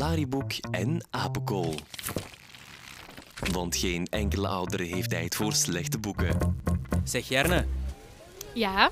[0.00, 1.74] Lariboek en apenkool.
[3.52, 6.62] Want geen enkele ouder heeft tijd voor slechte boeken.
[7.04, 7.66] Zeg Jerne,
[8.54, 8.90] Ja,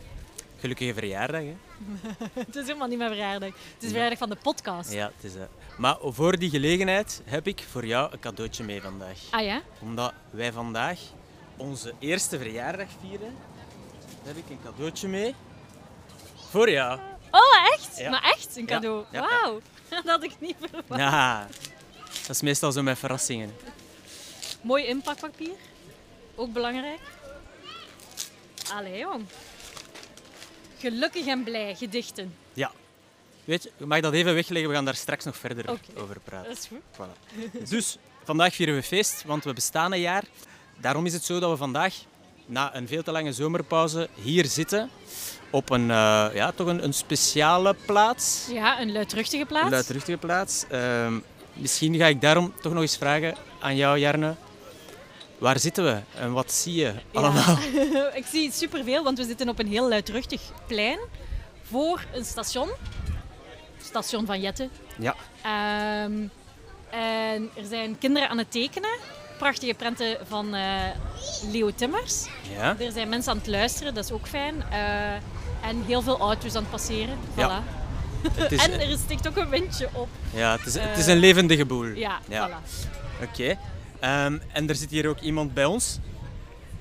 [0.60, 1.40] gelukkige verjaardag.
[1.40, 1.54] Hè?
[2.46, 3.48] het is helemaal niet mijn verjaardag.
[3.48, 4.92] Het is verjaardag van de podcast.
[4.92, 5.42] Ja, het is, eh,
[5.76, 9.18] Maar voor die gelegenheid heb ik voor jou een cadeautje mee vandaag.
[9.30, 9.62] Ah ja?
[9.80, 10.98] Omdat wij vandaag
[11.56, 13.34] onze eerste verjaardag vieren,
[14.22, 15.34] heb ik een cadeautje mee
[16.50, 16.98] voor jou.
[17.30, 17.98] Oh, echt?
[17.98, 18.10] Ja.
[18.10, 18.56] Maar echt?
[18.56, 19.04] Een cadeau?
[19.12, 19.40] ja, ja.
[19.42, 19.60] Wauw.
[19.94, 21.00] Dat had ik niet verwacht.
[21.00, 21.48] Ja,
[22.20, 23.54] dat is meestal zo met verrassingen.
[24.60, 25.54] Mooi inpakpapier.
[26.34, 27.00] Ook belangrijk.
[28.72, 29.24] Allee, jong.
[30.78, 32.34] Gelukkig en blij, gedichten.
[32.52, 32.72] Ja.
[33.44, 36.48] Weet je, ik mag dat even wegleggen, we gaan daar straks nog verder over praten.
[36.48, 36.80] Dat is goed.
[36.92, 37.68] Voilà.
[37.68, 40.24] Dus vandaag vieren we feest, want we bestaan een jaar.
[40.80, 41.94] Daarom is het zo dat we vandaag,
[42.46, 44.90] na een veel te lange zomerpauze, hier zitten.
[45.50, 48.46] Op een, eh, ja, toch een, een speciale plaats.
[48.50, 49.64] Ja, een luidruchtige plaats.
[49.64, 50.64] Een luidruchtige plaats.
[50.70, 51.18] Ehm,
[51.52, 54.34] misschien ga ik daarom toch nog eens vragen aan jou, Jarne.
[55.38, 57.58] Waar zitten we en wat zie je allemaal?
[58.20, 60.98] ik zie superveel, want we zitten op een heel luidruchtig plein
[61.62, 62.68] voor een station.
[63.82, 64.68] Station van Jette.
[64.98, 65.14] Ja.
[65.42, 66.26] Ehm,
[66.90, 68.90] en er zijn kinderen aan het tekenen.
[69.38, 70.62] Prachtige prenten van eh,
[71.52, 72.26] Leo Timmers.
[72.56, 72.76] ja.
[72.78, 74.62] Er zijn mensen aan het luisteren, dat is ook fijn.
[74.70, 75.12] Eh,
[75.68, 77.16] en heel veel auto's aan het passeren.
[77.34, 77.36] Voilà.
[77.36, 77.62] Ja.
[78.32, 80.08] Het is, En er stikt ook een windje op.
[80.34, 81.84] ja, het is, het is eh, een levendige boel.
[81.84, 82.48] Ja, Ja.
[82.48, 82.62] voilà.
[83.22, 83.58] Oké.
[84.00, 85.98] Ehm, en er zit hier ook iemand bij ons.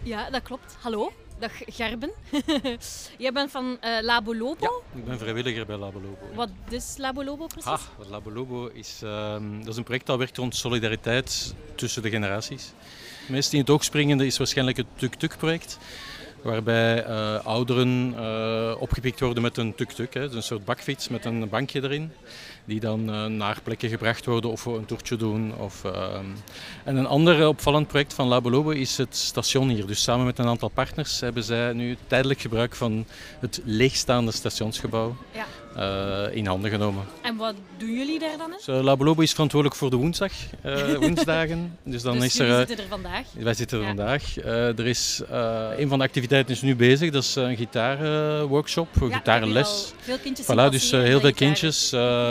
[0.03, 0.75] Ja, dat klopt.
[0.79, 2.11] Hallo, dag Gerben.
[3.17, 4.83] Jij bent van eh Labo Lobo.
[4.95, 6.17] Ik ben vrijwilliger bij Labolobo.
[6.29, 6.35] ja.
[6.35, 7.71] Wat is Labo Lobo precies?
[7.71, 12.09] Ah, wat Labolobo is, ehm, dat is een project dat werkt rond solidariteit tussen de
[12.09, 12.71] generaties.
[13.19, 15.77] Het meest in het oog springende is waarschijnlijk het Tuk-Tuk-project.
[16.41, 20.13] Waarbij eh, ouderen eh, opgepikt worden met een tuk-tuk.
[20.13, 20.21] hè.
[20.31, 22.11] Een soort bakfiets met een bankje erin.
[22.67, 25.55] Die dan eh, naar plekken gebracht worden of een toertje doen.
[25.57, 26.25] Of, ehm.
[26.83, 29.87] En een ander opvallend project van Labolobo is het station hier.
[29.87, 33.05] Dus samen met een aantal partners hebben zij nu tijdelijk gebruik van
[33.39, 35.45] het leegstaande stationsgebouw Ja.
[35.77, 37.03] Eh, in handen genomen.
[37.21, 38.57] En wat doen jullie daar dan in?
[38.65, 41.77] Dus, Labolobo is verantwoordelijk voor de woensdag, eh, woensdagen.
[41.83, 42.49] Dus dan dus is er...
[42.49, 43.25] eh, zitten er vandaag.
[43.33, 43.89] wij zitten er Ja.
[43.95, 44.37] vandaag.
[44.77, 45.21] Er is
[45.77, 47.11] een van de activiteiten is nu bezig.
[47.11, 49.93] Dat is een gitaarworkshop, een Ja, gitarenles.
[49.99, 51.89] Veel kindjes Voilà, dus heel veel kindjes.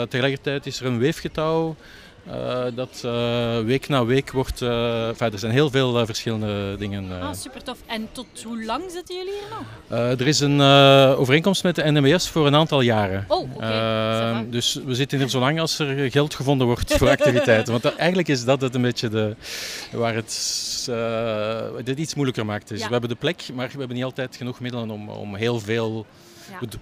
[0.09, 1.75] Tegelijkertijd is er een weefgetouw.
[2.31, 4.61] Eh, dat eh, week na week wordt.
[4.61, 7.21] eh, enfin, er zijn heel veel verschillende dingen.
[7.21, 7.77] Ah, super tof.
[7.85, 9.57] En tot hoe lang zitten jullie hier
[9.89, 10.19] nog?
[10.19, 10.61] Er is een
[11.17, 13.25] overeenkomst met de NMBS voor een aantal jaren.
[13.27, 14.45] Oh, oké.
[14.49, 17.71] Dus we zitten hier zolang als er geld gevonden wordt voor activiteiten.
[17.71, 19.35] Want dat- eigenlijk is dat het een beetje de,
[19.91, 20.35] waar het
[21.83, 22.67] dit iets moeilijker maakt.
[22.67, 22.85] Dus Ja.
[22.85, 26.05] we hebben de plek, maar we hebben niet altijd genoeg middelen om, om heel veel,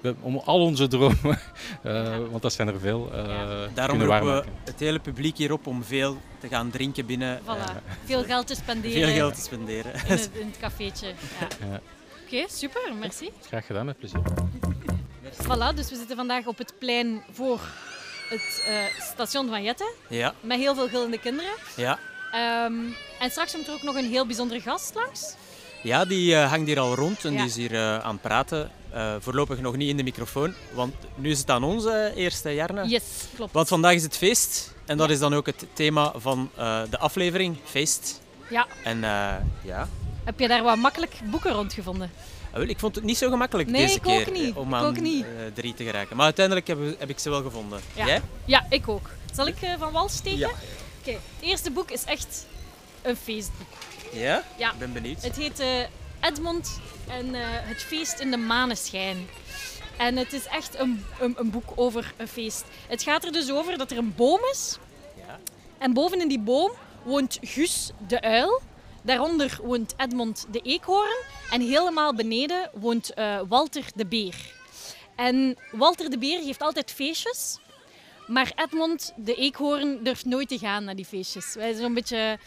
[0.01, 0.13] Ja.
[0.21, 1.19] om al onze dromen,
[1.83, 5.67] eh, want dat zijn er veel, eh Daarom roepen we het hele publiek hier op
[5.67, 7.39] om veel te gaan drinken binnen.
[7.43, 7.45] Voilà.
[7.45, 7.75] eh,
[8.05, 9.93] Veel geld te spenderen veel geld te spenderen.
[9.93, 11.07] in, het, in het cafeetje.
[11.07, 11.47] Ja.
[11.69, 11.79] Ja.
[12.25, 12.93] Oké, super.
[12.99, 13.29] Merci.
[13.47, 14.19] Graag gedaan, met plezier.
[15.43, 17.59] Voilà, dus we zitten vandaag op het plein voor
[18.29, 19.93] het eh, station van Jette.
[20.09, 21.51] Ja, Met heel veel gillende kinderen.
[21.75, 21.99] ja.
[22.31, 22.73] Ehm,
[23.19, 25.35] en straks komt er ook nog een heel bijzondere gast langs.
[25.85, 27.37] Ja die eh, hangt hier al rond en Ja.
[27.37, 28.71] die is hier eh, aan het praten.
[28.91, 32.53] Eh, voorlopig nog niet in de microfoon, want nu is het aan ons eh, eerste
[32.53, 32.87] Jarne.
[32.87, 33.03] Yes,
[33.35, 33.53] klopt.
[33.53, 36.49] Want vandaag is het feest en dat is dan ook het thema van
[36.89, 38.21] de aflevering, feest.
[38.49, 38.67] Ja.
[38.83, 38.99] En
[39.61, 39.89] ja,
[40.23, 42.11] Heb je daar wat makkelijk boeken rondgevonden?
[42.51, 44.55] Ah, wel, ik vond het niet zo gemakkelijk Nee, deze keer niet.
[44.55, 45.25] om Ik aan ook niet.
[45.53, 46.15] drie te geraken.
[46.15, 47.79] Maar uiteindelijk heb, heb ik ze wel gevonden.
[47.93, 48.05] Ja.
[48.05, 48.21] Jij?
[48.45, 49.09] Ja, ik ook.
[49.33, 50.37] Zal ik van wal steken?
[50.39, 50.49] Ja.
[51.01, 52.45] Oké, het eerste boek is echt
[53.01, 53.67] een feestboek.
[54.19, 54.43] Ja?
[54.57, 54.71] Ja.
[54.71, 55.23] Ik ben benieuwd.
[55.23, 55.79] Het heet eh,
[56.19, 59.27] Edmond en eh, het feest in de maneschijn.
[59.97, 62.63] En het is echt een, een, een boek over een feest.
[62.87, 64.77] Het gaat er dus over dat er een boom is.
[65.17, 65.39] Ja.
[65.77, 66.71] En boven in die boom
[67.03, 68.61] woont Guus de uil.
[69.01, 71.23] Daaronder woont Edmond de eekhoorn.
[71.51, 74.35] En helemaal beneden woont eh, Walter de beer.
[75.15, 77.59] En Walter de beer geeft altijd feestjes.
[78.27, 81.53] Maar Edmond de eekhoorn durft nooit te gaan naar die feestjes.
[81.53, 82.37] Hij is zo'n beetje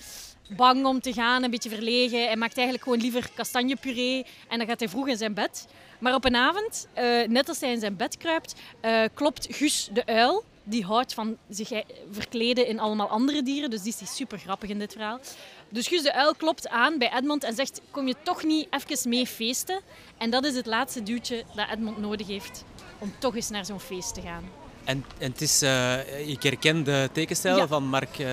[0.49, 2.25] bang om te gaan, een beetje verlegen.
[2.25, 5.67] Hij maakt eigenlijk gewoon liever kastanjepuree en dan gaat hij vroeg in zijn bed.
[5.99, 9.89] Maar op een avond, eh, net als hij in zijn bed kruipt, eh, klopt Guus
[9.93, 10.45] de uil.
[10.65, 14.69] Die houdt van zich eh, verkleden in allemaal andere dieren, dus die is super grappig
[14.69, 15.21] in dit verhaal.
[15.69, 19.09] Dus Guus de uil klopt aan bij Edmond en zegt, kom je toch niet even
[19.09, 19.81] mee feesten?
[20.19, 22.65] En dat is het laatste duwtje dat Edmond nodig heeft
[22.99, 24.68] om toch eens naar zo'n feest te gaan.
[24.89, 27.67] En, en het is, eh, ik herken de tekenstijl Ja.
[27.67, 28.27] van Marc uh,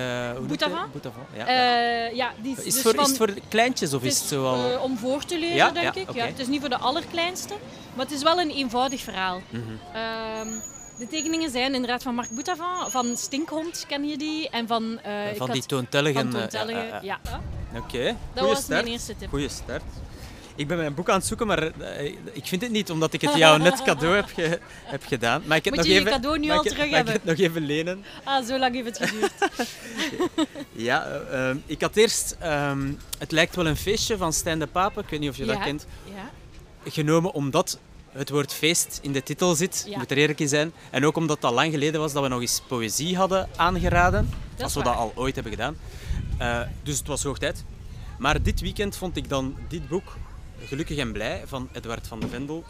[0.46, 0.94] Boutavant?
[1.36, 1.46] Ja.
[1.46, 4.12] Eh, ja, die is, is, dus het voor, van- is het voor kleintjes of Het
[4.12, 4.70] is het zo al...
[4.72, 6.12] eh, om voor te leren, denk Ja, ik.
[6.14, 7.54] Ja, het is niet voor de allerkleinste,
[7.94, 9.40] maar het is wel een eenvoudig verhaal.
[9.50, 9.62] Mhm.
[9.94, 10.48] Ehm,
[10.98, 14.50] De tekeningen zijn inderdaad van Marc Boutavant, van Stinkhond, ken je die?
[14.50, 14.98] En van...
[15.02, 16.30] eh, van had- die toontelligen.
[16.32, 17.20] van eh, toontelligen, ja.
[17.76, 18.68] Oké, Dat goeie was start.
[18.82, 19.28] mijn eerste tip.
[19.28, 19.82] Goeie start.
[20.56, 23.20] Ik ben mijn boek aan het zoeken, maar eh, ik vind het niet, omdat ik
[23.20, 25.42] het jou net cadeau heb, ge- heb gedaan.
[25.46, 27.12] Maar ik het Moet nog je even, cadeau nu al ik terug mag ik hebben?
[27.12, 28.04] het nog even lenen?
[28.24, 29.32] Ah, zo lang heeft het geduurd.
[30.72, 32.36] Ja, eh, eh, ik had eerst...
[32.38, 35.44] ehm, het lijkt wel een feestje van Stijn de Pape, ik weet niet of je
[35.44, 35.86] dat kent.
[36.14, 36.90] Ja.
[36.90, 37.78] Genomen omdat
[38.12, 39.98] het woord feest in de titel zit, Ja.
[39.98, 40.72] moet er eerlijk in zijn.
[40.90, 44.30] En ook omdat het al lang geleden was dat we nog eens poëzie hadden aangeraden.
[44.54, 45.76] Dat als we dat al ooit hebben gedaan.
[46.82, 47.64] Dus het was hoog tijd.
[48.18, 50.16] Maar dit weekend vond ik dan dit boek,
[50.64, 52.64] Gelukkig en Blij, van Edward van de Vendel.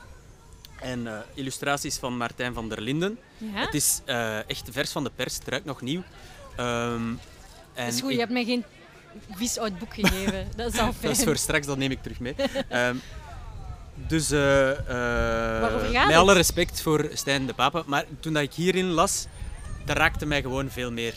[0.81, 3.19] En eh, illustraties van Martijn van der Linden.
[3.39, 3.47] Ja?
[3.61, 6.03] Het is eh, echt vers van de pers, het ruikt nog nieuw.
[6.57, 7.09] Ehm,
[7.75, 8.65] en Dat is goed, ik- je hebt mij geen
[9.31, 10.49] vies oud boek gegeven.
[10.57, 10.97] Dat is al fijn.
[11.01, 12.35] dat is voor straks, dat neem ik terug mee.
[12.69, 12.97] Ehm,
[13.95, 18.87] dus Waarover gaat met alle respect voor Stijn de Pape, maar toen dat ik hierin
[18.91, 19.27] las,
[19.85, 21.15] dat raakte mij gewoon veel meer,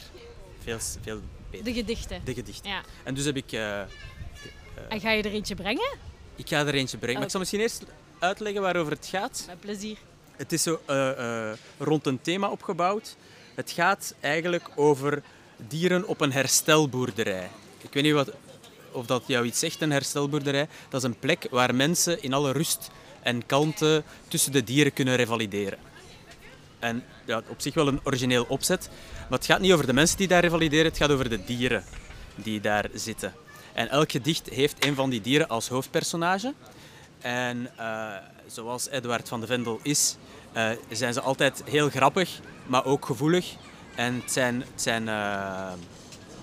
[0.63, 1.19] veel, veel
[1.51, 1.65] beter.
[1.65, 2.21] De gedichten.
[2.23, 2.69] De gedichten.
[2.69, 2.81] Ja.
[3.03, 5.97] En dus heb ik, En ga je er eentje brengen?
[6.39, 7.15] Ik ga er eentje brengen.
[7.15, 7.83] Maar ik zal misschien eerst
[8.19, 9.43] uitleggen waarover het gaat.
[9.47, 9.97] Met plezier.
[10.35, 13.15] Het is zo eh, eh, rond een thema opgebouwd.
[13.55, 15.21] Het gaat eigenlijk over
[15.67, 17.49] dieren op een herstelboerderij.
[17.81, 18.31] Ik weet niet wat,
[18.91, 20.67] of dat jou iets zegt, een herstelboerderij.
[20.89, 22.89] Dat is een plek waar mensen in alle rust
[23.21, 25.79] en kalmte tussen de dieren kunnen revalideren.
[26.79, 28.89] En ja, op zich wel een origineel opzet.
[29.29, 31.83] Maar het gaat niet over de mensen die daar revalideren, het gaat over de dieren
[32.35, 33.33] die daar zitten.
[33.73, 36.53] En elk gedicht heeft een van die dieren als hoofdpersonage.
[37.21, 38.09] En eh,
[38.47, 40.15] zoals Edward van de Vendel is,
[40.51, 43.55] eh, zijn ze altijd heel grappig, maar ook gevoelig.
[43.95, 45.71] En het zijn, het zijn eh,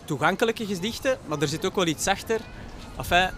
[0.05, 2.40] toegankelijke gedichten, maar er zit ook wel iets achter.
[2.96, 3.31] Enfin,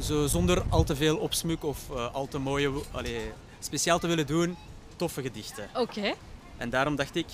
[0.00, 4.56] zo zonder al te veel opsmuk of al te mooie, allee, speciaal te willen doen,
[4.96, 5.68] toffe gedichten.
[5.74, 6.14] Oké.
[6.56, 7.26] En daarom dacht ik,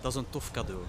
[0.00, 0.82] dat is een tof cadeau.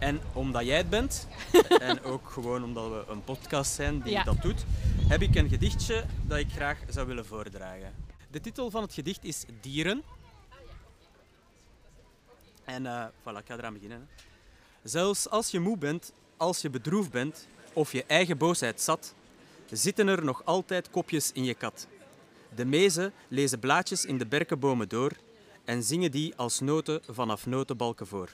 [0.00, 1.28] En omdat jij het bent,
[1.80, 4.22] en ook gewoon omdat we een podcast zijn die Ja.
[4.22, 4.64] dat doet,
[5.08, 7.94] heb ik een gedichtje dat ik graag zou willen voordragen.
[8.30, 10.02] De titel van het gedicht is Dieren.
[12.64, 14.08] En eh voilà, ik ga eraan beginnen.
[14.82, 19.14] Zelfs als je moe bent, als je bedroefd bent of je eigen boosheid zat,
[19.70, 21.86] zitten er nog altijd kopjes in je kat.
[22.54, 25.12] De mezen lezen blaadjes in de berkenbomen door
[25.64, 28.30] en zingen die als noten vanaf notenbalken voor.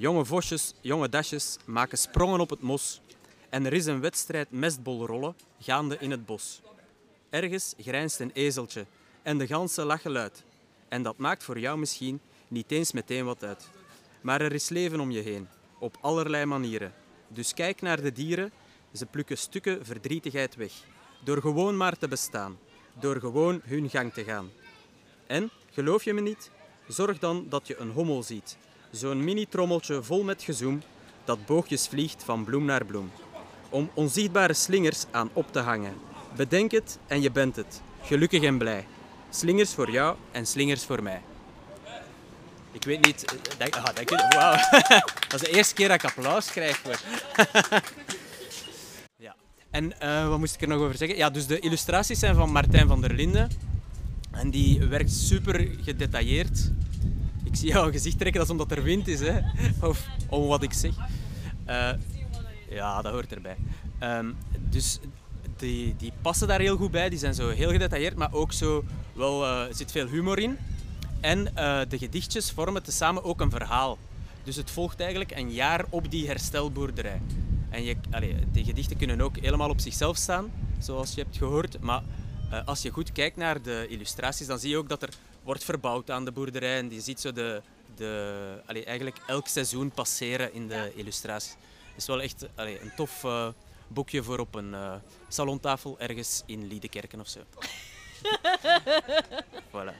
[0.00, 3.00] Jonge vosjes, jonge dasjes maken sprongen op het mos
[3.48, 6.60] en er is een wedstrijd mestbolrollen gaande in het bos.
[7.30, 8.86] Ergens grijnst een ezeltje
[9.22, 10.44] en de ganzen lachen luid.
[10.88, 13.68] En dat maakt voor jou misschien niet eens meteen wat uit.
[14.20, 15.48] Maar er is leven om je heen,
[15.78, 16.92] op allerlei manieren.
[17.28, 18.52] Dus kijk naar de dieren,
[18.92, 20.72] ze plukken stukken verdrietigheid weg.
[21.24, 22.58] Door gewoon maar te bestaan,
[23.00, 24.50] door gewoon hun gang te gaan.
[25.26, 26.50] En, geloof je me niet?
[26.88, 28.56] Zorg dan dat je een hommel ziet.
[28.90, 30.82] Zo'n mini-trommeltje vol met gezoem
[31.24, 33.10] dat boogjes vliegt van bloem naar bloem.
[33.68, 35.94] Om onzichtbare slingers aan op te hangen.
[36.36, 37.80] Bedenk het en je bent het.
[38.02, 38.86] Gelukkig en blij.
[39.30, 41.20] Slingers voor jou en slingers voor mij.
[42.72, 43.24] Ik weet niet...
[43.24, 44.26] eh, Denk, ah, dank je.
[44.30, 44.56] Wauw.
[45.28, 47.00] Dat is de eerste keer dat ik applaus krijg voor.
[49.16, 49.34] Ja.
[49.70, 51.16] En eh, wat moest ik er nog over zeggen?
[51.16, 53.50] Ja, dus de illustraties zijn van Martijn van der Linden.
[54.30, 56.70] En die werkt super gedetailleerd.
[57.58, 59.38] Zie jouw gezicht trekken, dat is omdat er wind is, hè?
[59.88, 60.92] Of om wat ik zeg.
[61.64, 61.90] Eh,
[62.70, 63.56] ja, dat hoort erbij.
[63.98, 64.32] Ehm,
[64.70, 64.98] dus
[65.56, 67.08] die, die passen daar heel goed bij.
[67.08, 70.58] Die zijn zo heel gedetailleerd, maar ook zo wel, eh, zit veel humor in.
[71.20, 73.98] En eh, de gedichtjes vormen tezamen ook een verhaal.
[74.44, 77.20] Dus het volgt eigenlijk een jaar op die herstelboerderij.
[77.70, 81.80] En je, allee, die gedichten kunnen ook helemaal op zichzelf staan, zoals je hebt gehoord.
[81.80, 82.02] Maar
[82.64, 85.10] als je goed kijkt naar de illustraties, dan zie je ook dat er
[85.48, 86.78] wordt verbouwd aan de boerderij.
[86.78, 87.62] En je ziet zo de,
[87.96, 91.50] de, allee, eigenlijk elk seizoen passeren in de illustraties.
[91.88, 93.48] Het is wel echt allee, een tof eh,
[93.88, 94.94] boekje voor op een eh,
[95.28, 97.40] salontafel ergens in Liedekerken of zo.
[99.72, 99.94] voilà,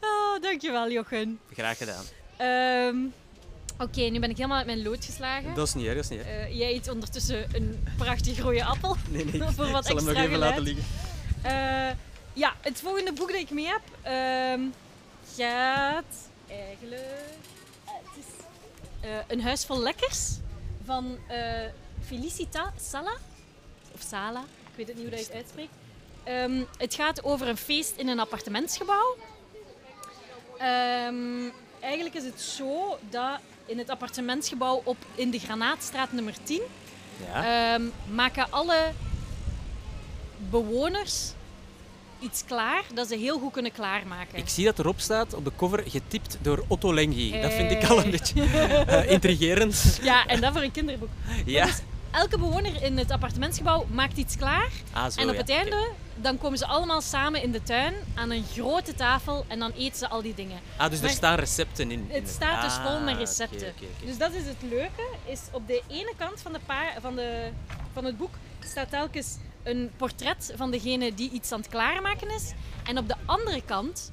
[0.00, 1.40] Oh, dankjewel, Jochen.
[1.52, 2.04] graag gedaan.
[2.36, 2.96] Ehm,
[3.78, 5.54] Oké, nu ben ik helemaal uit mijn lood geslagen.
[5.54, 6.28] Dat is niet erg, dat is niet erg.
[6.28, 8.96] Eh, jij eet ondertussen een prachtig rode appel.
[9.10, 10.40] Nee, nee, voor wat ik zal hem nog even geluid.
[10.50, 10.84] laten liggen.
[12.36, 14.60] Ja, het volgende boek dat ik mee heb ehm,
[15.36, 17.02] gaat eigenlijk.
[17.84, 18.44] eh, het is
[19.00, 20.30] eh, Een huis vol lekkers
[20.84, 21.64] van eh,
[22.06, 23.12] Felicita Sala.
[23.94, 25.72] Of Sala, ik weet het niet hoe dat je het uitspreekt.
[26.24, 29.16] Ehm, het gaat over een feest in een appartementsgebouw.
[30.58, 31.50] Ehm,
[31.80, 36.62] eigenlijk is het zo dat in het appartementsgebouw op, in de Granaatstraat nummer 10
[37.26, 37.78] Ja.
[38.10, 38.92] Maken alle
[40.50, 41.32] bewoners
[42.20, 44.38] iets klaar dat ze heel goed kunnen klaarmaken.
[44.38, 47.40] Ik zie dat erop staat op de cover getipt door Otto Lengi.
[47.40, 49.98] Dat vind ik al een beetje eh, intrigerend.
[50.02, 51.08] Ja, en dat voor een kinderboek.
[51.44, 51.66] Ja.
[52.10, 54.68] Elke bewoner in het appartementsgebouw maakt iets klaar.
[54.92, 55.40] Ah, zo, en op ja.
[55.40, 59.58] het einde dan komen ze allemaal samen in de tuin aan een grote tafel en
[59.58, 60.60] dan eten ze al die dingen.
[60.76, 62.06] Ah, dus er staan recepten in.
[62.08, 63.72] Het staat dus vol met Ah, recepten.
[64.04, 65.02] Dus dat is het leuke.
[65.24, 67.48] Is op de ene kant van, de pa- van, de,
[67.92, 72.52] van het boek staat telkens een portret van degene die iets aan het klaarmaken is.
[72.84, 74.12] En op de andere kant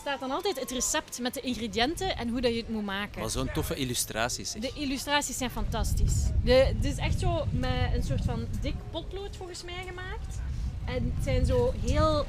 [0.00, 3.20] staat dan altijd het recept met de ingrediënten en hoe dat je het moet maken.
[3.20, 4.50] Maar zo'n toffe illustraties.
[4.50, 4.62] zeg.
[4.62, 6.30] De illustraties zijn fantastisch.
[6.44, 10.40] De, het is echt zo met een soort van dik potlood volgens mij gemaakt.
[10.84, 12.26] En het zijn zo heel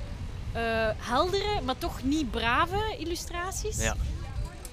[0.52, 3.78] eh, heldere, maar toch niet brave illustraties.
[3.78, 3.96] Ja.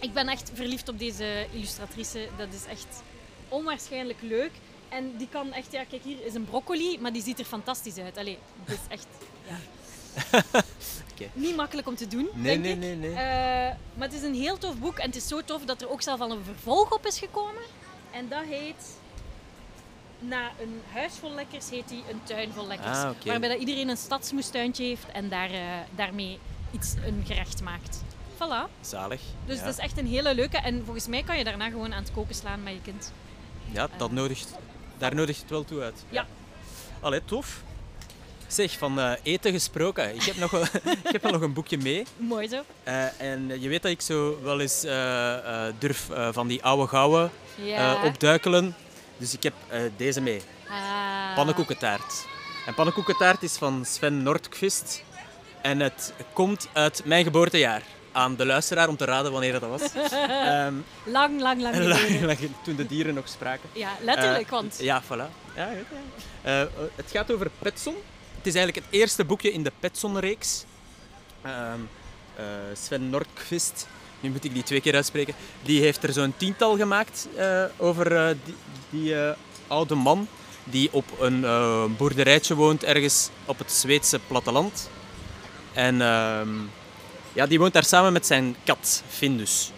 [0.00, 2.28] Ik ben echt verliefd op deze illustratrice.
[2.36, 3.02] Dat is echt
[3.48, 4.50] onwaarschijnlijk leuk.
[4.90, 7.98] En die kan echt, ja, kijk hier is een broccoli, maar die ziet er fantastisch
[7.98, 8.16] uit.
[8.16, 9.06] Allee, het is echt
[9.48, 9.56] ja.
[11.32, 12.28] Niet makkelijk om te doen.
[12.34, 12.98] Nee, denk nee, ik.
[12.98, 13.10] nee, nee.
[13.10, 15.90] Eh, maar het is een heel tof boek en het is zo tof dat er
[15.90, 17.62] ook zelf al een vervolg op is gekomen.
[18.10, 18.98] En dat heet,
[20.18, 22.98] na een huis vol lekkers, heet die een tuin vol lekkers.
[22.98, 23.10] Ah.
[23.24, 25.60] Waarbij dat iedereen een stadsmoestuintje heeft en daar, eh,
[25.96, 26.38] daarmee
[26.70, 28.02] iets, een gerecht maakt.
[28.34, 28.80] Voilà.
[28.80, 29.20] Zalig.
[29.46, 29.64] Dus ja.
[29.64, 30.56] het is echt een hele leuke.
[30.56, 33.12] En volgens mij kan je daarna gewoon aan het koken slaan met je kind.
[33.72, 34.54] Ja, dat nodigt,
[35.00, 36.04] daar nodigt het wel toe uit.
[36.08, 36.26] Ja.
[37.00, 37.62] Allee, tof.
[38.46, 40.14] Zeg, van eh, eten gesproken.
[40.14, 40.62] Ik heb, nog wel,
[41.04, 42.04] ik heb wel nog een boekje mee.
[42.16, 42.62] Mooi zo.
[42.82, 47.30] Eh, en je weet dat ik zo wel eens eh, durf van die oude gouden
[47.54, 48.04] Ja.
[48.04, 48.74] opduikelen.
[49.16, 49.54] Dus ik heb
[49.96, 50.42] deze mee.
[50.68, 51.34] Ah.
[51.34, 52.26] Pannenkoekentaart.
[52.66, 55.02] En pannenkoekentaart is van Sven Nordqvist.
[55.62, 57.82] En het komt uit mijn geboortejaar.
[58.12, 59.82] Aan de luisteraar om te raden wanneer dat was.
[60.12, 60.74] Ehm,
[61.04, 61.76] Lang, lang, lang.
[62.22, 63.68] lang- toen de dieren nog spraken.
[63.72, 64.44] Ja, letterlijk.
[64.44, 65.54] Eh, want Ja, voilà.
[65.56, 65.98] Ja, goed,
[66.42, 66.60] ja.
[66.60, 67.94] Eh, het gaat over Petson.
[68.36, 70.64] Het is eigenlijk het eerste boekje in de Petson-reeks.
[71.42, 71.78] Ehm,
[72.36, 72.44] eh,
[72.82, 73.86] Sven Nordqvist,
[74.20, 77.28] nu moet ik die twee keer uitspreken, die heeft er zo'n tiental gemaakt
[77.76, 78.54] over die,
[78.90, 79.14] die
[79.66, 80.28] oude man
[80.64, 81.44] die op een
[81.96, 84.90] boerderijtje woont ergens op het Zweedse platteland.
[85.72, 86.48] En ehm,
[87.32, 89.72] ja, die woont daar samen met zijn kat, Findus.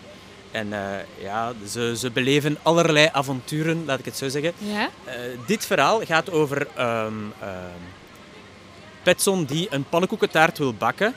[0.52, 4.52] En eh, ja, ze, ze beleven allerlei avonturen, laat ik het zo zeggen.
[4.58, 4.90] ja.
[5.04, 5.14] Eh,
[5.46, 7.80] dit verhaal gaat over ehm ehm,
[9.02, 11.14] Petson die een pannenkoekentaart wil bakken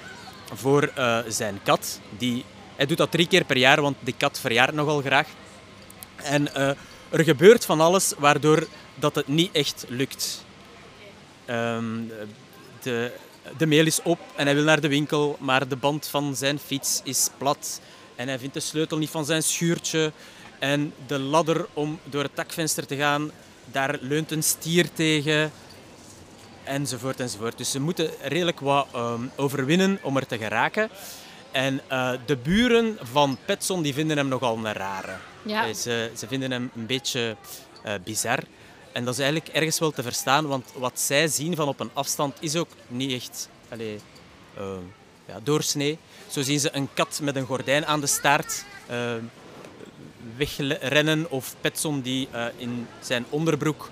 [0.54, 2.00] voor eh, zijn kat.
[2.18, 5.28] Die, hij doet dat drie keer per jaar, want die kat verjaart nogal graag.
[6.16, 6.56] En
[7.10, 10.46] er gebeurt van alles waardoor dat het niet echt lukt.
[11.46, 11.86] Ehm,
[12.82, 13.12] de,
[13.58, 16.60] de mail is op en hij wil naar de winkel, maar de band van zijn
[16.60, 17.82] fiets is plat.
[18.16, 20.12] En hij vindt de sleutel niet van zijn schuurtje.
[20.60, 23.32] En de ladder om door het dakvenster te gaan,
[23.66, 25.52] daar leunt een stier tegen.
[26.64, 27.58] Enzovoort, enzovoort.
[27.58, 30.90] Dus ze moeten redelijk wat ehm, overwinnen om er te geraken.
[31.52, 35.16] En eh, de buren van Petson die vinden hem nogal een rare.
[35.42, 35.68] Ja.
[35.68, 37.36] Eh, Ze, ze vinden hem een beetje
[37.84, 38.40] eh, bizar.
[38.96, 41.90] En dat is eigenlijk ergens wel te verstaan, want wat zij zien van op een
[41.94, 44.00] afstand is ook niet echt allee,
[44.58, 44.64] eh,
[45.26, 45.98] ja, doorsnee.
[46.28, 49.14] Zo zien ze een kat met een gordijn aan de staart eh,
[50.38, 53.90] wegrennen of Petson die eh, in zijn onderbroek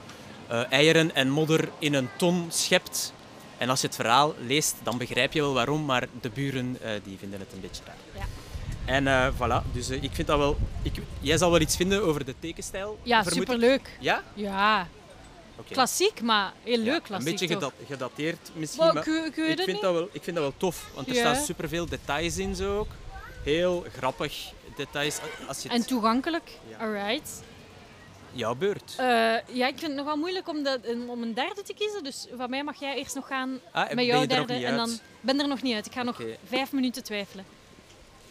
[0.70, 3.14] eieren en modder in een ton schept.
[3.58, 7.18] En als je het verhaal leest, dan begrijp je wel waarom, maar de buren die
[7.18, 7.96] vinden het een beetje raar.
[8.16, 8.43] Ja.
[8.86, 10.58] En eh, voilà, dus eh, ik vind dat wel...
[10.82, 13.30] Ik, jij zal wel iets vinden over de tekenstijl, Ja, ik.
[13.30, 13.98] superleuk.
[14.00, 14.24] Ja?
[14.34, 14.88] Ja,
[15.58, 15.74] Oké.
[15.74, 17.28] klassiek, maar heel leuk Ja, klassiek.
[17.32, 17.74] Een beetje toch?
[17.88, 19.82] gedateerd misschien, maar ik, vind, niet.
[19.82, 20.88] dat wel, ik vind dat wel tof.
[20.94, 21.20] Want er Ja.
[21.20, 22.88] staan superveel details in zo ook.
[23.44, 25.20] Heel grappig details.
[25.48, 25.78] Als je het...
[25.82, 26.52] En toegankelijk.
[26.70, 26.78] Ja.
[26.78, 27.42] Alright.
[28.32, 28.94] Jouw beurt.
[28.98, 29.06] Eh,
[29.56, 32.04] ja, ik vind het nog wel moeilijk om, de, om een derde te kiezen.
[32.04, 34.54] Dus van mij mag jij eerst nog gaan Ah, met jouw er derde.
[34.66, 35.86] En dan ben er nog niet uit.
[35.86, 37.46] Ik ga nog vijf minuten twijfelen.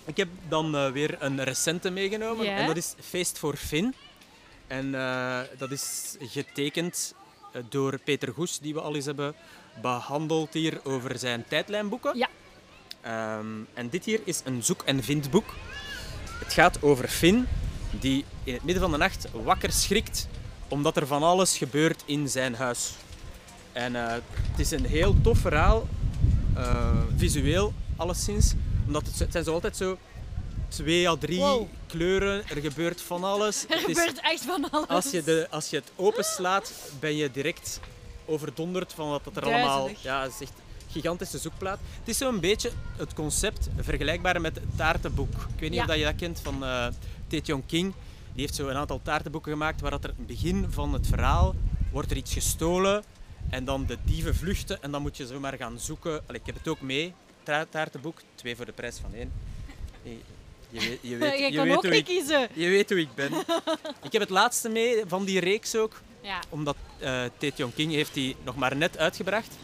[0.05, 2.47] Ik heb dan eh, weer een recente meegenomen.
[2.47, 3.95] En dat is Feest voor Finn.
[4.67, 7.15] En eh, dat is getekend
[7.53, 9.35] eh, door Peter Goes, die we al eens hebben
[9.81, 12.19] behandeld hier over zijn tijdlijnboeken.
[12.19, 12.29] Ja.
[13.01, 15.55] Ehm, en dit hier is een zoek- en vindboek.
[16.39, 17.47] Het gaat over Finn,
[17.91, 20.29] die in het midden van de nacht wakker schrikt
[20.69, 22.93] omdat er van alles gebeurt in zijn huis.
[23.73, 25.89] En het is een heel tof verhaal,
[27.17, 28.55] visueel alleszins,
[28.87, 29.99] omdat het, het zijn zo altijd zo
[30.69, 31.67] twee à drie Wow.
[31.87, 33.65] kleuren, er gebeurt van alles.
[33.69, 34.89] Er is- gebeurt echt van alles.
[34.89, 37.81] als, je de, als je het openslaat, ben je direct
[38.25, 39.91] overdonderd van wat dat er allemaal...
[40.01, 40.53] Ja, het is echt
[40.87, 41.79] een gigantische zoekplaat.
[41.99, 45.33] Het is zo'n beetje het concept vergelijkbaar met het taartenboek.
[45.33, 45.81] Ik weet niet Ja.
[45.81, 46.59] of dat je dat kent van
[47.29, 47.93] Tae King.
[48.33, 51.07] Die heeft zo een aantal taartenboeken gemaakt waar dat er in het begin van het
[51.07, 51.55] verhaal
[51.91, 53.05] wordt er iets gestolen
[53.51, 56.23] En dan de dieven vluchten en dan moet je zomaar gaan zoeken.
[56.27, 58.19] Allee, ik heb het ook mee, ta- taartenboek.
[58.35, 59.33] Twee voor de prijs van één.
[60.03, 62.49] Je, weet, je weet, je kan weet ook hoe niet ik, kiezen.
[62.53, 63.33] je weet hoe ik ben.
[64.09, 66.41] ik heb het laatste mee van die reeks ook Ja.
[66.49, 69.57] omdat eh Tae King heeft die nog maar net uitgebracht.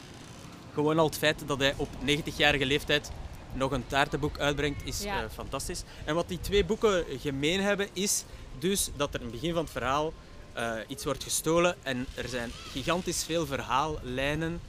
[0.75, 3.11] Gewoon al het feit dat hij op 90-jarige leeftijd
[3.53, 5.23] nog een taartenboek uitbrengt, is Ja.
[5.23, 5.83] eh, fantastisch.
[6.05, 8.25] En wat die twee boeken gemeen hebben, is
[8.59, 10.13] dus dat er in het begin van het verhaal
[10.53, 14.61] eh, iets wordt gestolen en er zijn gigantisch veel verhaallijnen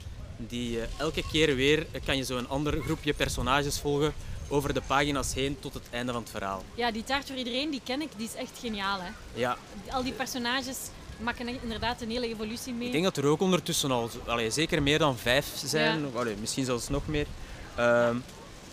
[0.48, 4.12] die eh, elke keer weer eh, kan je zo een ander groepje personages volgen
[4.48, 6.64] over de pagina's heen tot het einde van het verhaal.
[6.74, 8.98] ja, die taart voor iedereen, die ken ik, die is echt geniaal.
[9.00, 9.10] Hè?
[9.34, 9.56] Ja,
[9.90, 10.76] Al die personages
[11.20, 12.86] maken inderdaad een hele evolutie mee.
[12.86, 16.06] Ik denk dat er ook ondertussen al allee, zeker meer dan vijf zijn, Ja.
[16.06, 17.26] of, allee, misschien zelfs nog meer.
[17.74, 18.16] Ehm,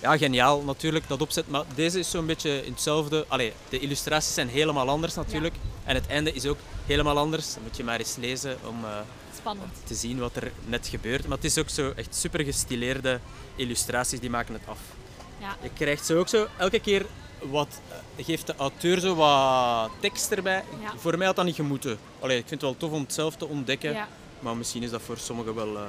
[0.02, 1.48] ja, geniaal natuurlijk, dat opzet.
[1.48, 3.26] Maar deze is zo'n beetje in hetzelfde.
[3.28, 5.56] Allee, de illustraties zijn helemaal anders natuurlijk.
[5.88, 7.54] En het einde is ook helemaal anders.
[7.54, 9.00] Dat moet je maar eens lezen om eh,
[9.38, 9.72] Spannend.
[9.84, 11.28] te zien wat er net gebeurt.
[11.28, 13.20] Maar het is ook zo echt super gestileerde
[13.56, 14.80] illustraties, die maken het af.
[15.40, 15.56] Ja.
[15.62, 17.06] Je krijgt zo ook zo elke keer
[17.40, 17.80] wat,
[18.18, 20.64] eh, geeft de auteur zo wat tekst erbij.
[20.82, 20.94] Ja.
[20.98, 21.98] Voor mij had dat niet gemoeten.
[22.20, 23.94] Allee, ik vind het wel tof om het zelf te ontdekken.
[23.94, 24.08] Ja,
[24.40, 25.82] Maar misschien is dat voor sommigen wel eh,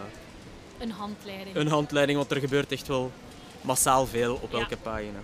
[0.78, 1.56] een handleiding.
[1.56, 3.12] een handleiding, want er gebeurt echt wel
[3.60, 5.18] massaal veel op elke pagina.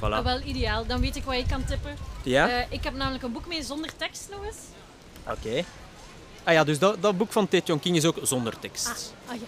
[0.00, 0.24] Ah, Voilà.
[0.24, 1.96] wel ideaal, dan weet ik wat ik kan tippen.
[2.22, 2.48] Ja?
[2.48, 4.56] Eh, ik heb namelijk een boek mee zonder tekst nog eens.
[5.26, 5.64] Oké.
[6.44, 9.14] Ah ja, dus dat, dat boek van Tae King is ook zonder tekst.
[9.26, 9.46] Ah, ah ja.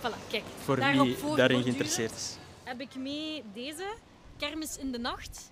[0.00, 0.42] Voilà, kijk.
[0.64, 2.36] voor daarop wie voor daarin geïnteresseerd is.
[2.64, 3.94] Heb ik mee deze,
[4.38, 5.50] Kermis in de Nacht.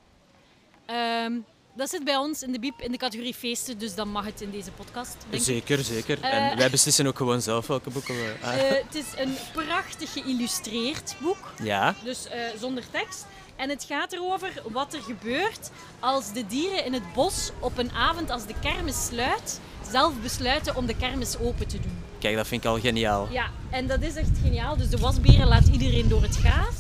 [0.87, 1.33] Ehm,
[1.75, 4.41] dat zit bij ons in de biep in de categorie feesten, dus dan mag het
[4.41, 5.17] in deze podcast.
[5.21, 5.49] Denk ik.
[5.49, 6.21] Zeker, zeker.
[6.23, 6.51] Eh.
[6.51, 8.35] En wij beslissen ook gewoon zelf welke boeken we...
[8.43, 8.53] ah.
[8.57, 12.27] Het is een prachtig geïllustreerd boek, ja, dus
[12.61, 13.27] zonder tekst.
[13.61, 17.91] En het gaat erover wat er gebeurt als de dieren in het bos op een
[17.91, 22.03] avond als de kermis sluit, zelf besluiten om de kermis open te doen.
[22.19, 23.29] kijk, dat vind ik al geniaal.
[23.31, 24.77] Ja, en dat is echt geniaal.
[24.77, 26.77] Dus de wasberen laat iedereen door het gaas.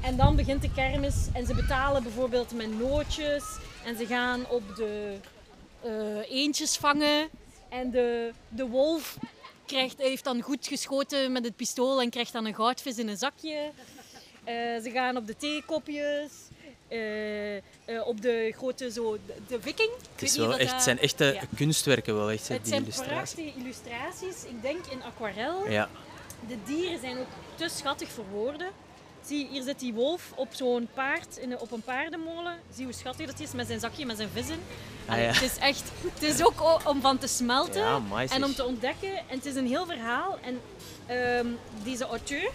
[0.00, 3.44] En dan begint de kermis en ze betalen bijvoorbeeld met nootjes.
[3.84, 5.16] En ze gaan op de
[5.82, 7.28] eh, eendjes vangen.
[7.68, 9.18] En de, de wolf
[9.66, 13.16] krijgt, heeft dan goed geschoten met het pistool en krijgt dan een goudvis in een
[13.16, 13.70] zakje.
[14.44, 16.30] Eh, ze gaan op de theekopjes.
[16.88, 17.62] eh, eh,
[18.04, 19.88] op de grote zo, de, de viking.
[19.88, 21.40] Ik Het is wel echt, dat- zijn echte Ja.
[21.56, 23.12] kunstwerken wel, echt, Het die zijn illustraties.
[23.34, 24.44] prachtige illustraties.
[24.44, 25.68] Ik denk in aquarel.
[25.70, 25.88] Ja.
[26.48, 28.68] De dieren zijn ook te schattig voor woorden.
[29.26, 32.54] Zie, hier zit die wolf op zo'n paard, in een- op een paardenmolen.
[32.74, 34.58] Zie hoe schattig dat is met zijn zakje, met zijn vissen.
[35.06, 35.22] Ah, ja.
[35.22, 35.82] Het is echt,
[36.14, 37.84] het is ook om van te smelten
[38.30, 39.16] en om te ontdekken.
[39.18, 40.38] En het is een heel verhaal.
[40.42, 40.60] En
[41.06, 41.46] ehm,
[41.84, 42.50] deze auteur,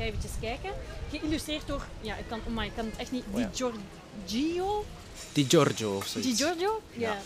[0.00, 0.70] ga eventjes kijken,
[1.10, 3.36] geïllustreerd door, ja, ik kan, maar ik kan het echt niet, Oh.
[3.36, 4.84] Di Giorgio?
[5.32, 6.30] Di Giorgio of zoiets.
[6.30, 6.80] Di Giorgio?
[6.92, 7.16] Ja.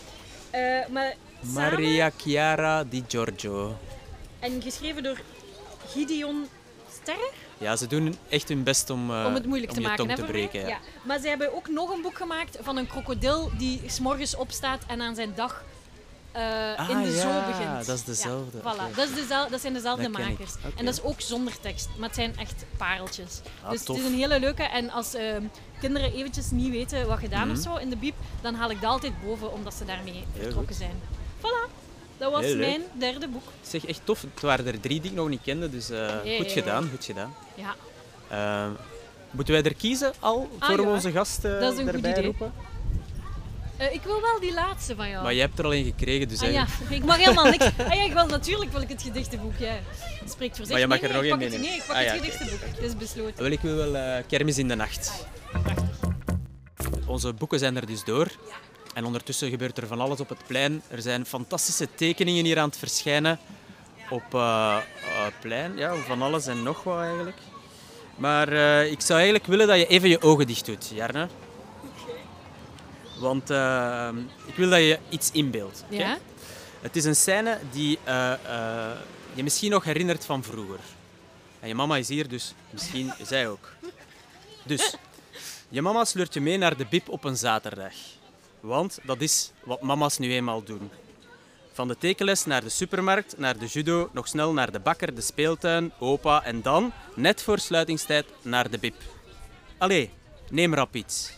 [0.49, 3.77] Eh, maar samen- Maria Chiara Di Giorgio.
[4.39, 5.19] en geschreven door
[5.87, 6.47] Gideon
[7.01, 7.31] Sterrer.
[7.57, 10.05] Ja, ze doen echt hun best om, eh, om het moeilijk om te maken.
[10.05, 10.67] tong te breken.
[10.67, 10.77] Ja.
[11.03, 15.01] Maar ze hebben ook nog een boek gemaakt van een krokodil die s'morgens opstaat en
[15.01, 15.63] aan zijn dag
[16.35, 17.85] eh, Ah, in de ja, zoo begint.
[17.85, 18.57] dat is dezelfde.
[18.63, 18.95] Ja, voilà.
[18.95, 20.53] Dat, is dezel- dat zijn dezelfde Dat makers.
[20.75, 23.41] En dat is ook zonder tekst, maar het zijn echt pareltjes.
[23.63, 23.95] Ah, dus tof.
[23.95, 24.63] het is een hele leuke.
[24.63, 25.35] En als eh,
[25.79, 27.57] kinderen eventjes niet weten wat gedaan Mhm.
[27.57, 30.75] of zo in de biep, dan haal ik dat altijd boven omdat ze daarmee vertrokken
[30.75, 31.01] zijn.
[31.39, 31.71] Voilà,
[32.17, 33.43] dat was mijn derde boek.
[33.61, 34.21] Zeg, echt tof.
[34.21, 37.05] Het waren er drie die ik nog niet kende, dus eh, Nee, goed gedaan, goed
[37.05, 37.33] gedaan.
[37.55, 37.75] Ja.
[38.29, 38.71] Ehm,
[39.31, 40.89] moeten wij er kiezen al Ah, voor ja.
[40.91, 42.23] onze gast eh, Dat is een goed idee.
[42.23, 42.53] roepen?
[43.77, 45.23] Eh, ik wil wel die laatste van jou.
[45.23, 47.65] Maar je hebt er al een gekregen, dus Ah ja, ik mag helemaal niks.
[47.77, 49.57] Ah ja, ik wil, natuurlijk wil ik het gedichtenboek.
[49.57, 49.79] Ja.
[50.19, 50.73] Het spreekt voor zich.
[50.73, 51.69] Maar je mag nee, er nee, nog één pak het-.
[51.69, 52.59] Nee, ik pak Ah ja, het gedichtenboek.
[52.61, 53.43] Het is besloten.
[53.43, 55.27] Wel, ik wil wel eh, kermis in de nacht.
[57.05, 58.27] Onze boeken zijn er dus door.
[58.93, 60.81] En ondertussen gebeurt er van alles op het plein.
[60.87, 63.39] Er zijn fantastische tekeningen hier aan het verschijnen.
[64.09, 67.37] Op eh, eh, het plein, ja, van alles en nog wat eigenlijk.
[68.15, 68.47] Maar
[68.85, 71.27] ik zou eigenlijk willen dat je even je ogen dicht doet, Jarne.
[73.19, 74.09] Want eh,
[74.45, 75.83] ik wil dat je iets inbeeldt.
[75.89, 76.17] Ja?
[76.81, 78.97] Het is een scène die eh, eh,
[79.33, 80.79] je misschien nog herinnert van vroeger.
[81.59, 83.71] En je mama is hier, dus misschien zij ook.
[84.63, 84.95] Dus,
[85.69, 87.93] je mama sleurt je mee naar de bib op een zaterdag.
[88.59, 90.91] Want dat is wat mama's nu eenmaal doen.
[91.73, 95.21] Van de tekenles naar de supermarkt, naar de judo, nog snel naar de bakker, de
[95.21, 98.95] speeltuin, opa en dan, net voor sluitingstijd, naar de bib.
[99.77, 100.11] Allee,
[100.49, 101.33] neem rap iets.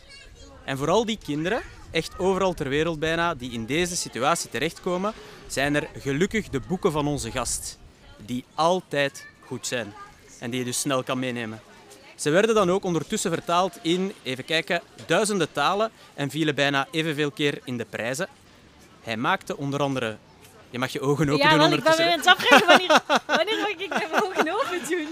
[0.67, 5.13] En voor al die kinderen, echt overal ter wereld bijna, die in deze situatie terechtkomen,
[5.47, 7.77] zijn er gelukkig de boeken van onze gast.
[8.17, 9.93] Die altijd goed zijn.
[10.39, 11.61] En die je dus snel kan meenemen.
[12.15, 17.31] Ze werden dan ook ondertussen vertaald in, even kijken, duizenden talen en vielen bijna evenveel
[17.31, 18.27] keer in de prijzen.
[19.01, 20.17] Hij maakte onder andere,
[20.69, 22.05] je mag je ogen open ja, doen want ik ben ondertussen.
[22.05, 23.01] weer aan het afvragen wanneer,
[23.37, 25.07] wanneer mag ik mijn ogen open doen.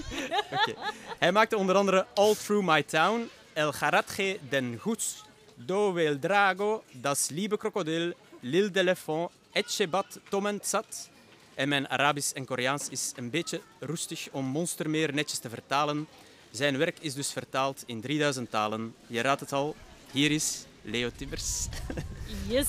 [0.50, 0.74] Oké.
[1.18, 5.24] Hij maakte onder andere All Through My Town, El Garatge den Goets,
[5.56, 11.08] Do El Drago, Das Liebe Krokodil, L'Île d'Elephant, Etchebat Tomentsat.
[11.54, 16.06] En mijn Arabisch en Koreaans is een beetje roestig om Monstermeer netjes te vertalen.
[16.50, 18.94] Zijn werk is dus vertaald in 3000 talen.
[19.06, 19.76] Je raadt het al,
[20.10, 21.66] hier is Leo Tibbers.
[22.48, 22.66] Yes.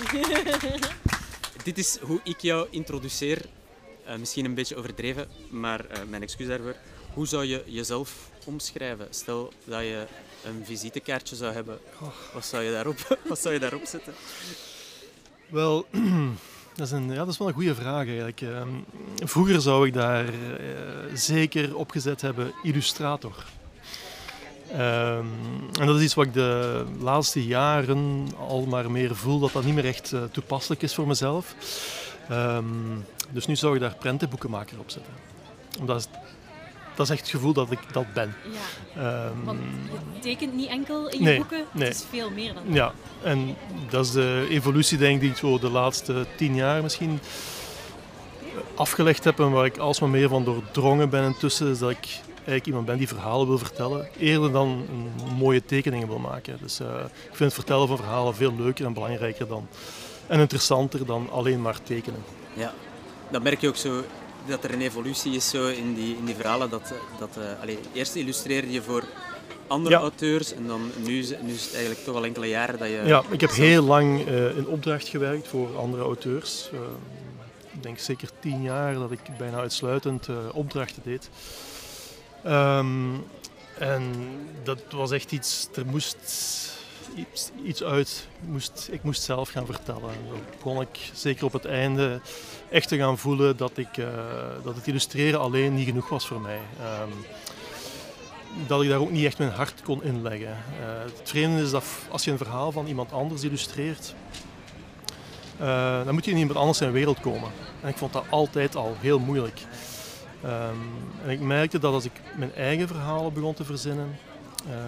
[1.64, 3.44] Dit is hoe ik jou introduceer.
[4.04, 6.76] Eh, misschien een beetje overdreven, maar eh, mijn excuus daarvoor.
[7.14, 9.06] Hoe zou je jezelf omschrijven?
[9.10, 10.06] Stel dat je
[10.44, 11.78] een visitekaartje zou hebben.
[12.32, 14.14] Wat zou je daarop, wat zou je daarop zetten?
[15.46, 15.86] Wel,
[16.76, 18.40] dat is, een, ja, dat is wel een goede vraag eigenlijk.
[18.40, 18.68] Ehm,
[19.16, 20.34] vroeger zou ik daar eh,
[21.14, 23.44] zeker opgezet hebben illustrator.
[24.72, 25.26] Ehm,
[25.80, 29.64] en dat is iets wat ik de laatste jaren al maar meer voel dat dat
[29.64, 31.54] niet meer echt eh, toepasselijk is voor mezelf.
[32.28, 32.64] Ehm,
[33.30, 35.12] dus nu zou ik daar prentenboekenmaker op zetten.
[35.80, 36.08] Omdat
[37.00, 38.34] dat is echt het gevoel dat ik dat ben.
[38.52, 38.58] Ja,
[39.02, 39.58] Ehm, want
[40.14, 41.88] je tekent niet enkel in je Nee, boeken, nee.
[41.88, 42.74] het is veel meer dan dat.
[42.74, 43.56] Ja, en
[43.88, 47.20] dat is de evolutie denk ik die ik zo de laatste tien jaar misschien
[48.74, 52.66] afgelegd heb en waar ik alsmaar meer van doordrongen ben intussen, is dat ik eigenlijk
[52.66, 56.58] iemand ben die verhalen wil vertellen, eerder dan een mooie tekeningen wil maken.
[56.62, 59.68] Dus eh, ik vind het vertellen van verhalen veel leuker en belangrijker dan,
[60.26, 62.22] en interessanter dan alleen maar tekenen.
[62.54, 62.72] Ja,
[63.30, 64.02] dan merk je ook zo
[64.46, 66.70] dat er een evolutie is zo in, die, in die verhalen.
[66.70, 69.04] Dat, dat, eh, allee, eerst illustreerde je voor
[69.66, 70.00] andere Ja.
[70.00, 73.02] auteurs en dan nu, is- nu is het eigenlijk toch al enkele jaren dat je...
[73.04, 76.68] Ja, ik heb heel lang eh, in opdracht gewerkt voor andere auteurs.
[76.72, 76.78] Eh,
[77.72, 81.30] ik denk zeker tien jaar dat ik bijna uitsluitend opdrachten deed.
[82.44, 83.14] Ehm,
[83.78, 84.12] en
[84.64, 86.16] dat was echt iets, er moest
[87.64, 88.28] iets, uit.
[88.42, 90.10] Ik moest, ik moest zelf gaan vertellen.
[90.10, 92.20] En dan begon ik zeker op het einde
[92.68, 94.06] echt te gaan voelen dat, ik, eh,
[94.62, 96.60] dat het illustreren alleen niet genoeg was voor mij.
[96.80, 97.10] Ehm,
[98.66, 100.48] dat ik daar ook niet echt mijn hart kon inleggen.
[100.48, 104.14] Eh, het vreemde is dat als je een verhaal van iemand anders illustreert,
[105.58, 107.50] eh, dan moet je in iemand anders zijn wereld komen.
[107.80, 109.60] En ik vond dat altijd al heel moeilijk.
[110.42, 110.76] Ehm,
[111.24, 114.18] en ik merkte dat als ik mijn eigen verhalen begon te verzinnen,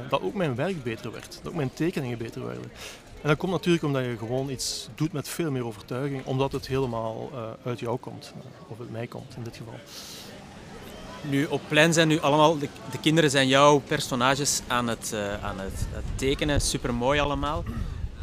[0.09, 1.39] dat ook mijn werk beter werd.
[1.43, 2.71] Dat ook mijn tekeningen beter werden.
[3.23, 6.67] En dat komt natuurlijk omdat je gewoon iets doet met veel meer overtuiging, omdat het
[6.67, 8.33] helemaal eh, uit jou komt.
[8.37, 9.75] eh, of uit mij komt in dit geval.
[11.29, 15.45] Nu, op plein zijn nu allemaal, de, de kinderen zijn jouw personages aan het, eh,
[15.45, 17.65] aan het, tekenen, super mooi allemaal.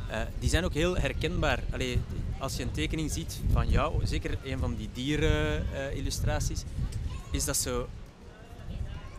[0.10, 1.60] Eh, die zijn ook heel herkenbaar.
[1.72, 2.02] Allee,
[2.38, 6.64] als je een tekening ziet van jou, zeker een van die dieren-illustraties,
[7.32, 7.88] is dat zo.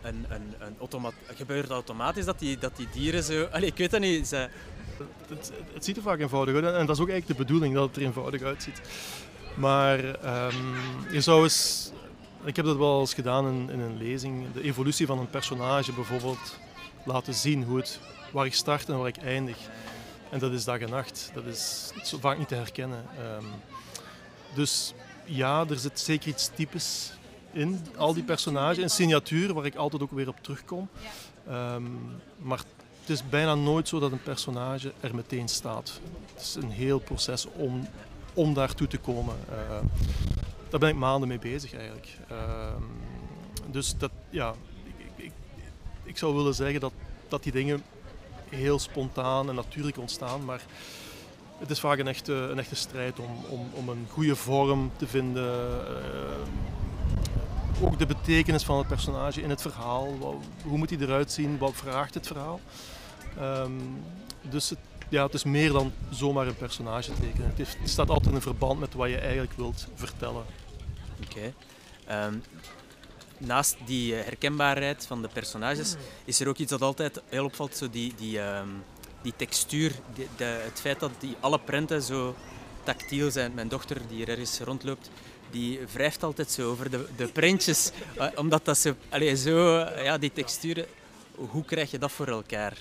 [0.01, 3.43] Een, een, een gebeurt automatisch dat die, dat die dieren zo.
[3.43, 4.27] Allee, ik weet dat niet.
[4.27, 4.49] Ze,
[5.27, 7.87] Het, het ziet er vaak eenvoudig uit en dat is ook eigenlijk de bedoeling dat
[7.87, 8.81] het er eenvoudig uitziet.
[9.55, 10.55] Maar ehm,
[11.11, 11.91] je zou eens,
[12.43, 15.93] ik heb dat wel eens gedaan in, in een lezing, de evolutie van een personage
[15.93, 16.57] bijvoorbeeld
[17.05, 17.99] laten zien hoe het,
[18.31, 19.57] waar ik start en waar ik eindig.
[20.29, 23.05] En dat is dag en nacht, dat is zo vaak niet te herkennen.
[23.17, 23.45] Ehm,
[24.53, 24.93] dus
[25.25, 27.11] ja, er zit zeker iets typisch
[27.51, 30.89] in, al die personages, een signatuur waar ik altijd ook weer op terugkom.
[31.47, 31.83] Ehm,
[32.37, 32.57] maar
[32.99, 35.99] het is bijna nooit zo dat een personage er meteen staat.
[36.33, 37.87] Het is een heel proces om,
[38.33, 39.35] om daartoe te komen.
[39.49, 39.77] Eh,
[40.69, 42.17] daar ben ik maanden mee bezig eigenlijk.
[42.29, 42.83] Ehm,
[43.71, 45.31] dus dat, ja, ik, ik,
[46.03, 46.93] ik, zou willen zeggen dat,
[47.27, 47.83] dat die dingen
[48.49, 50.61] heel spontaan en natuurlijk ontstaan, maar
[51.59, 55.07] het is vaak een echte, een echte strijd om, om, om een goede vorm te
[55.07, 55.87] vinden.
[55.87, 56.80] eh,
[57.81, 60.07] ook de betekenis van het personage in het verhaal.
[60.63, 61.57] Hoe moet hij eruit zien?
[61.57, 62.59] Wat vraagt het verhaal?
[63.37, 63.71] Ehm,
[64.41, 67.53] dus het, ja, het is meer dan zomaar een personage tekenen.
[67.55, 70.43] Het, staat altijd in verband met wat je eigenlijk wilt vertellen.
[71.23, 71.53] Oké.
[72.05, 72.33] Ehm,
[73.37, 77.77] naast die eh, herkenbaarheid van de personages is er ook iets dat altijd heel opvalt,
[77.77, 78.67] zo die, die, ehm,
[79.21, 79.91] die textuur,
[80.37, 82.35] het feit dat die alle prenten zo
[82.83, 83.53] tactiel zijn.
[83.53, 85.09] Mijn dochter die hier ergens rondloopt,
[85.51, 90.17] die wrijft altijd zo over de, de prentjes, eh, omdat dat zo, allee, zo, ja,
[90.17, 90.85] die texturen,
[91.35, 92.77] hoe krijg je dat voor elkaar?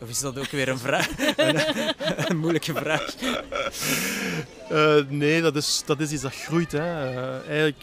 [0.00, 1.08] Of is dat ook weer een vraag?
[2.28, 3.14] een, moeilijke vraag.
[4.68, 6.72] Eh, nee, dat is, dat is iets dat groeit.
[6.72, 6.78] Hè.
[6.78, 7.82] Eh, eigenlijk,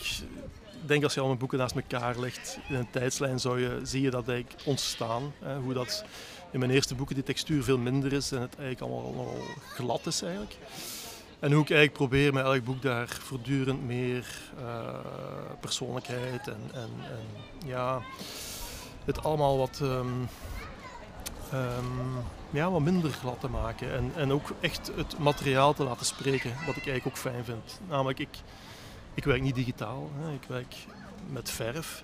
[0.82, 3.80] ik denk als je al mijn boeken naast elkaar legt in een tijdslijn, zou je,
[3.84, 5.34] zie je dat eigenlijk ontstaan.
[5.40, 5.58] Hè.
[5.58, 6.04] Hoe dat
[6.52, 9.38] in mijn eerste boeken die textuur veel minder is en het eigenlijk allemaal nogal
[9.74, 10.56] glad is eigenlijk.
[11.40, 14.26] En hoe ik eigenlijk probeer met elk boek daar voortdurend meer
[14.58, 15.00] eh,
[15.60, 17.26] persoonlijkheid en, en, en
[17.66, 18.02] ja,
[19.06, 20.08] het allemaal wat, ehm,
[21.52, 21.86] ehm,
[22.50, 23.94] ja, wat minder glad te maken.
[23.94, 27.80] En, en ook echt het materiaal te laten spreken, wat ik eigenlijk ook fijn vind.
[27.90, 28.38] Namelijk, ik,
[29.14, 30.34] ik werk niet digitaal, hè.
[30.34, 30.76] ik werk
[31.30, 32.04] met verf.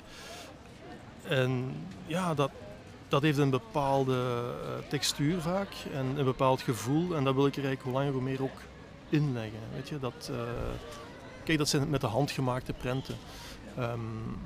[1.23, 2.51] En ja, dat,
[3.07, 7.15] dat heeft een bepaalde eh, textuur vaak en een bepaald gevoel.
[7.15, 8.59] En dat wil ik er eigenlijk hoe langer hoe meer ook
[9.11, 9.59] inleggen.
[9.73, 9.99] Weet je?
[9.99, 10.37] Dat, uh,
[11.43, 13.15] kijk, dat zijn met de hand gemaakte prenten.
[13.79, 14.37] Um,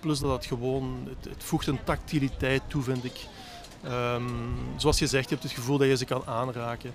[0.00, 3.26] plus dat het gewoon, het, het, voegt een tactiliteit toe, vind ik.
[3.84, 6.92] Um, zoals je zegt, je hebt het gevoel dat je ze kan aanraken.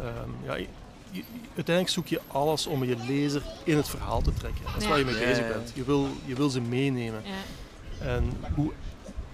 [0.00, 0.66] Um, ja, je,
[1.10, 1.22] je,
[1.54, 4.64] uiteindelijk zoek je alles om je lezer in het verhaal te trekken.
[4.64, 4.88] Dat is ja.
[4.88, 5.72] waar je mee bezig bent.
[5.74, 7.22] Je wil, je wil ze meenemen.
[7.24, 8.06] Ja.
[8.06, 8.72] En hoe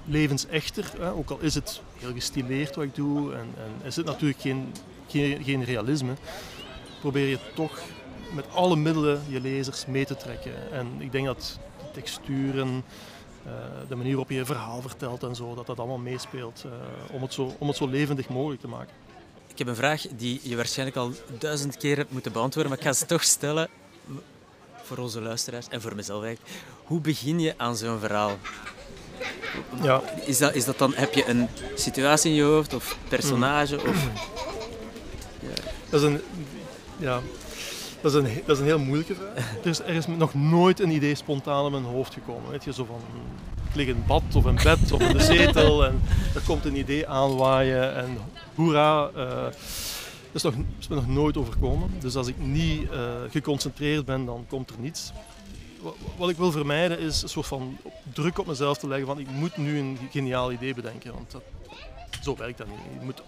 [0.05, 4.07] levensechter, hè, ook al is het heel gestileerd wat ik doe en, en is het
[4.07, 4.75] natuurlijk geen,
[5.09, 6.13] geen, geen realisme,
[7.01, 7.79] probeer je toch
[8.35, 10.73] met alle middelen je lezers mee te trekken.
[10.73, 12.85] En ik denk dat de texturen,
[13.47, 13.53] uh,
[13.89, 16.73] de manier waarop je je verhaal vertelt en zo, dat dat allemaal meespeelt uh,
[17.15, 18.95] om, het zo, om het zo levendig mogelijk te maken.
[19.47, 22.87] Ik heb een vraag die je waarschijnlijk al duizend keer hebt moeten beantwoorden, maar ik
[22.87, 23.69] ga ze toch stellen
[24.83, 26.57] voor onze luisteraars en voor mezelf eigenlijk.
[26.85, 28.39] Hoe begin je aan zo'n verhaal?
[29.83, 30.03] Ja.
[30.25, 33.81] Is, dat, is dat dan, heb je een situatie in je hoofd of personage?
[33.89, 34.09] Of...
[35.41, 35.49] Ja.
[35.89, 36.21] Dat is een,
[37.01, 37.21] ja,
[38.01, 39.55] dat is een, dat is een heel moeilijke vraag.
[39.63, 42.51] Er is, er is nog nooit een idee spontaan in mijn hoofd gekomen.
[42.51, 43.01] Weet je, zo van,
[43.69, 46.03] ik lig in bad of in bed of in de zetel en
[46.35, 48.19] er komt een idee aanwaaien en
[48.55, 49.11] hoera.
[49.17, 49.45] Uh,
[50.33, 51.91] dat is, nog, is me nog nooit overkomen.
[51.99, 55.13] Dus als ik niet uh, geconcentreerd ben, dan komt er niets.
[56.17, 57.79] Wat ik wil vermijden is een soort van
[58.13, 61.13] druk op mezelf te leggen van ik moet nu een geniaal idee bedenken.
[61.13, 61.43] Want dat,
[62.23, 62.77] zo werkt dat niet.
[62.99, 63.23] Je moet,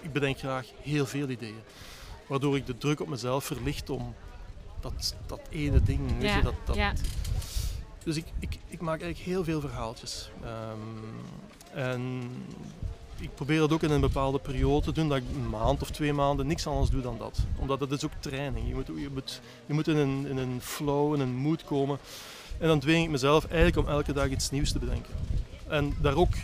[0.00, 1.60] ik bedenk graag heel veel ideeën
[2.30, 4.14] waardoor ik de druk op mezelf verlicht om
[4.80, 6.18] dat, dat ene ding.
[6.18, 6.76] Weet ja, je, dat, dat...
[6.76, 6.92] Ja.
[8.04, 10.30] Dus ik, ik, ik maak eigenlijk heel veel verhaaltjes.
[10.44, 11.14] Um,
[11.74, 12.22] en
[13.18, 15.90] ik probeer dat ook in een bepaalde periode te doen, dat ik een maand of
[15.90, 17.38] twee maanden niks anders doe dan dat.
[17.56, 18.68] Omdat dat is ook training.
[18.68, 21.98] Je moet, je moet, je moet in, een, in een flow, in een mood komen.
[22.58, 25.14] En dan dwing ik mezelf eigenlijk om elke dag iets nieuws te bedenken.
[25.68, 26.34] En daar ook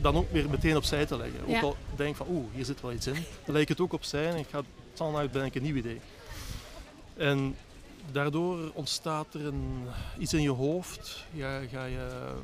[0.00, 1.40] dan ook weer meteen opzij te leggen.
[1.46, 1.56] Ja.
[1.56, 3.24] Ook al denk ik van, oeh, hier zit wel iets in.
[3.44, 4.62] Dan leg ik het ook opzij en ik ga
[5.32, 6.00] ben ik een nieuw idee.
[7.16, 7.56] En
[8.12, 9.86] daardoor ontstaat er een,
[10.18, 11.24] iets in je hoofd.
[11.32, 12.34] Ja, ga je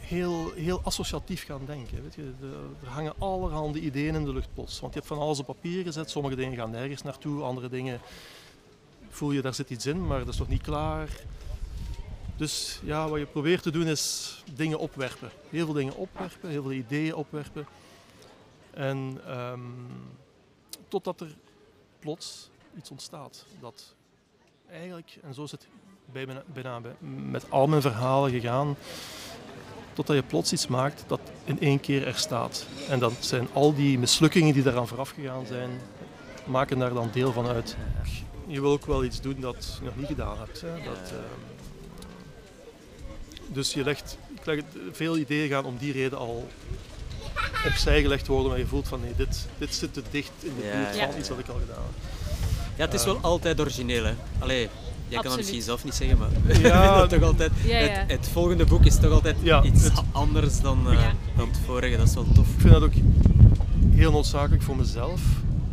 [0.00, 2.02] heel, heel associatief gaan denken.
[2.02, 2.32] Weet je.
[2.82, 4.80] Er hangen allerhande ideeën in de lucht plots.
[4.80, 6.10] Want je hebt van alles op papier gezet.
[6.10, 7.42] Sommige dingen gaan nergens naartoe.
[7.42, 8.00] Andere dingen
[9.10, 11.08] voel je, daar zit iets in, maar dat is nog niet klaar.
[12.36, 15.30] Dus ja, wat je probeert te doen is dingen opwerpen.
[15.50, 17.66] Heel veel dingen opwerpen, heel veel ideeën opwerpen.
[18.74, 19.86] En um,
[20.88, 21.34] totdat er
[21.98, 23.44] plots iets ontstaat.
[23.60, 23.94] Dat
[24.70, 25.66] eigenlijk, en zo is het
[26.12, 26.80] bijna, bijna
[27.30, 28.76] met al mijn verhalen gegaan,
[29.92, 32.66] totdat je plots iets maakt dat in één keer er staat.
[32.88, 35.70] En dat zijn al die mislukkingen die daaraan vooraf gegaan zijn,
[36.46, 37.76] maken daar dan deel van uit.
[38.46, 40.60] Je wil ook wel iets doen dat je nog niet gedaan hebt.
[40.60, 40.74] Hè?
[40.84, 41.18] Dat, uh,
[43.46, 46.48] dus je legt, ik leg, veel ideeën gaan om die reden al
[47.66, 50.62] opzij gelegd worden, maar je voelt van nee, dit, dit zit te dicht in de
[50.62, 52.10] buurt ja, van iets wat ik al gedaan heb.
[52.76, 54.04] Ja, het is wel um, altijd origineel.
[54.04, 54.14] Hè?
[54.38, 55.22] Allee, jij Absoluut.
[55.22, 56.28] kan het misschien zelf niet zeggen, maar
[56.68, 57.88] ja, dat toch altijd, ja, ja.
[57.88, 61.96] Het, het, volgende boek is toch altijd iets het, anders dan, uh, dan het vorige.
[61.96, 62.46] Dat is wel tof.
[62.48, 62.92] Ik vind dat ook
[63.90, 65.20] heel noodzakelijk voor mezelf,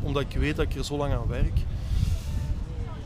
[0.02, 1.58] omdat ik weet dat ik er zo lang aan werk.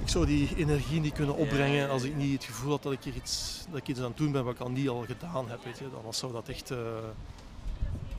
[0.01, 3.03] Ik zou die energie niet kunnen opbrengen als ik niet het gevoel had dat ik,
[3.03, 5.49] hier iets, dat ik iets aan het doen ben wat ik al niet al gedaan
[5.49, 5.63] heb.
[5.63, 5.85] Weet je.
[6.03, 6.71] Dan zou dat echt...
[6.71, 6.77] Uh,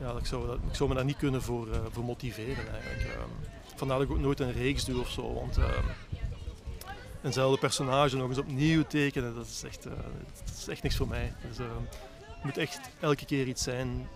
[0.01, 3.03] ja, ik, zou dat, ik zou me daar niet kunnen voor, uh, voor motiveren eigenlijk.
[3.03, 5.35] Um, vandaar dat ik ook nooit een reeks doe of zo.
[5.35, 5.69] Want uh,
[7.23, 9.93] eenzelfde personage nog eens opnieuw tekenen, dat is echt, uh,
[10.45, 11.33] dat is echt niks voor mij.
[11.49, 14.09] Dus, het moet echt elke keer iets zijn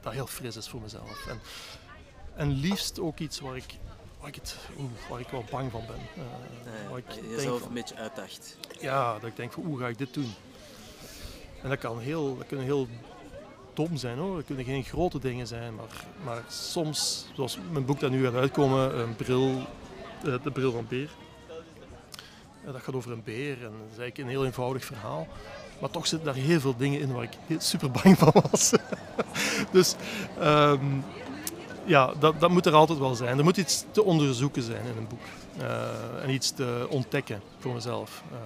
[0.00, 1.26] dat heel fris is voor mezelf.
[1.26, 1.40] En,
[2.36, 3.76] en liefst ook iets waar ik,
[4.20, 6.24] waar ik, het, oeh, waar ik wel bang van ben.
[6.64, 8.56] nee, waar ik jezelf van, een beetje uitdacht.
[8.80, 10.34] Ja, dat ik denk van hoe ga ik dit doen?
[11.62, 12.88] En dat kan heel, dat kunnen heel
[13.74, 14.36] dom zijn hoor.
[14.36, 18.34] Het kunnen geen grote dingen zijn, maar, maar soms, zoals mijn boek dat nu gaat
[18.34, 19.62] uitkomen, een bril,
[20.22, 21.10] de bril van Beer.
[22.64, 25.26] Dat gaat over een beer en dat is eigenlijk een heel eenvoudig verhaal.
[25.80, 28.72] Maar toch zitten daar heel veel dingen in waar ik super bang van was.
[29.72, 29.94] dus
[30.42, 31.04] um,
[31.84, 33.38] ja, dat, dat moet er altijd wel zijn.
[33.38, 35.20] Er moet iets te onderzoeken zijn in een boek.
[35.60, 38.22] Uh, en iets te ontdekken voor mezelf.
[38.32, 38.38] Uh,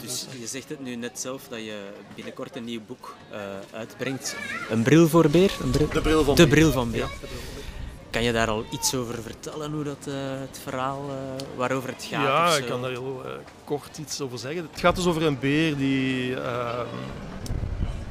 [0.00, 1.82] dus je zegt het nu net zelf dat je
[2.14, 3.38] binnenkort een nieuw boek uh,
[3.72, 4.36] uitbrengt.
[4.70, 5.56] Een bril voor beer?
[5.62, 5.88] Een bril?
[5.88, 6.54] De bril van de beer.
[6.54, 7.00] Bril van beer.
[7.00, 7.66] Ja, de bril van beer.
[8.10, 11.16] Kan je daar al iets over vertellen, hoe dat, uh, het verhaal uh,
[11.56, 12.22] waarover het gaat?
[12.22, 13.22] Ja, ik kan daar heel
[13.64, 14.68] kort iets over zeggen.
[14.70, 16.34] Het gaat dus over een beer die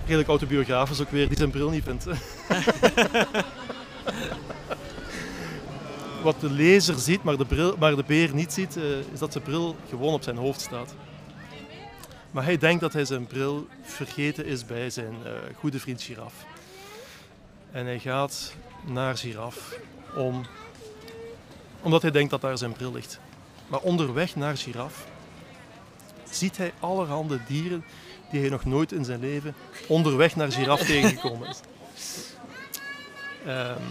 [0.08, 2.06] redelijk autobiografisch ook weer, die zijn bril niet vindt.
[6.24, 9.32] Wat de lezer ziet, maar de, bril, maar de beer niet ziet, eh, is dat
[9.32, 10.94] zijn bril gewoon op zijn hoofd staat.
[12.32, 16.34] Maar hij denkt dat hij zijn bril vergeten is bij zijn eh, goede vriend Giraf.
[17.72, 18.54] En hij gaat
[18.86, 19.80] naar Giraf
[20.16, 20.46] om,
[21.82, 23.20] omdat hij denkt dat daar zijn bril ligt.
[23.68, 25.08] Maar onderweg naar Giraf
[26.30, 27.84] ziet hij allerhande dieren
[28.32, 29.56] die hij nog nooit in zijn leven
[29.88, 31.60] onderweg naar Giraf tegengekomen is.
[33.46, 33.82] Ehm,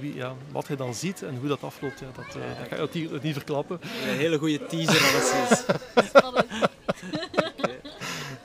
[0.00, 3.22] ja, wat hij dan ziet en hoe dat afloopt, ja, dat, eh, dat ga natuurlijk
[3.22, 3.80] niet verklappen.
[4.08, 5.64] Een hele goede teaser alleszins.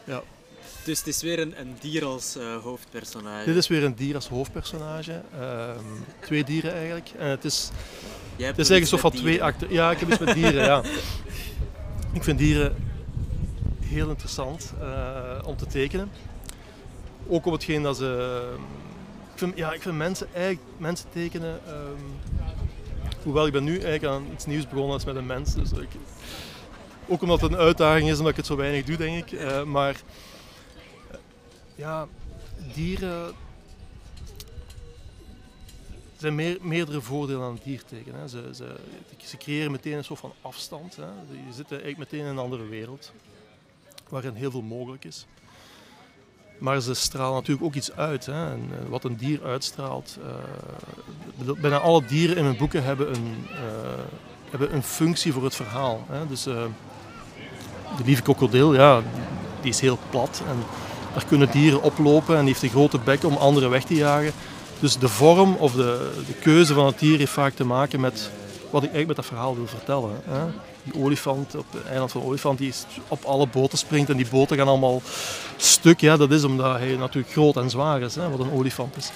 [0.08, 0.24] Ja.
[0.84, 3.46] Dus het is weer een, een dier als eh, hoofdpersonage.
[3.46, 5.22] Dit is weer een dier als hoofdpersonage.
[5.40, 5.84] Ehm,
[6.20, 7.10] twee dieren eigenlijk.
[7.18, 7.70] En het is,
[8.36, 9.72] Jij het is eigenlijk zo van twee acten.
[9.72, 10.84] Ja, ik heb iets met dieren, ja.
[12.14, 12.76] Ik vind dieren
[13.80, 16.12] heel interessant eh, om te tekenen.
[17.28, 18.42] Ook op hetgeen dat ze...
[19.34, 21.60] Ik vind, ja, ik vind mensen, eigenlijk, mensen tekenen...
[21.68, 22.04] ehm,
[23.24, 25.54] hoewel ik ben nu eigenlijk aan iets nieuws begonnen als met een mens.
[25.56, 25.90] Dus ik,
[27.08, 29.40] ook omdat het een uitdaging is, omdat ik het zo weinig doe, denk ik.
[29.40, 30.02] Eh, maar
[31.12, 31.18] eh,
[31.76, 32.08] ja,
[32.74, 33.34] dieren...
[36.14, 38.20] Er zijn meer, meerdere voordelen aan het dier tekenen.
[38.20, 38.28] Hè.
[38.28, 38.76] Ze, ze,
[39.18, 40.96] ze creëren meteen een soort van afstand.
[40.96, 41.06] Hè.
[41.48, 43.12] Je zit eigenlijk meteen in een andere wereld,
[44.10, 45.26] waarin heel veel mogelijk is.
[46.58, 48.26] Maar ze stralen natuurlijk ook iets uit.
[48.26, 48.52] Hè.
[48.52, 50.18] En, eh, wat een dier uitstraalt.
[51.62, 53.48] bijna alle dieren in mijn boeken hebben een,
[54.50, 56.06] hebben een functie voor het verhaal.
[56.10, 56.28] Hè.
[56.28, 56.48] Dus
[57.98, 59.02] de lieve krokodil, ja,
[59.62, 60.42] die is heel plat.
[60.48, 60.64] En
[61.14, 64.32] daar kunnen dieren oplopen en die heeft een grote bek om anderen weg te jagen.
[64.80, 68.32] Dus de vorm of de, de keuze van het dier heeft vaak te maken met
[68.70, 70.22] wat ik eigenlijk met dat verhaal wil vertellen.
[70.24, 70.46] Hè.
[70.84, 72.74] Die olifant op het eiland van Olifant die
[73.08, 75.02] op alle boten springt en die boten gaan allemaal
[75.58, 76.02] stuk.
[76.02, 79.12] Ja, dat is omdat hij natuurlijk groot en zwaar is, hè, wat een olifant is.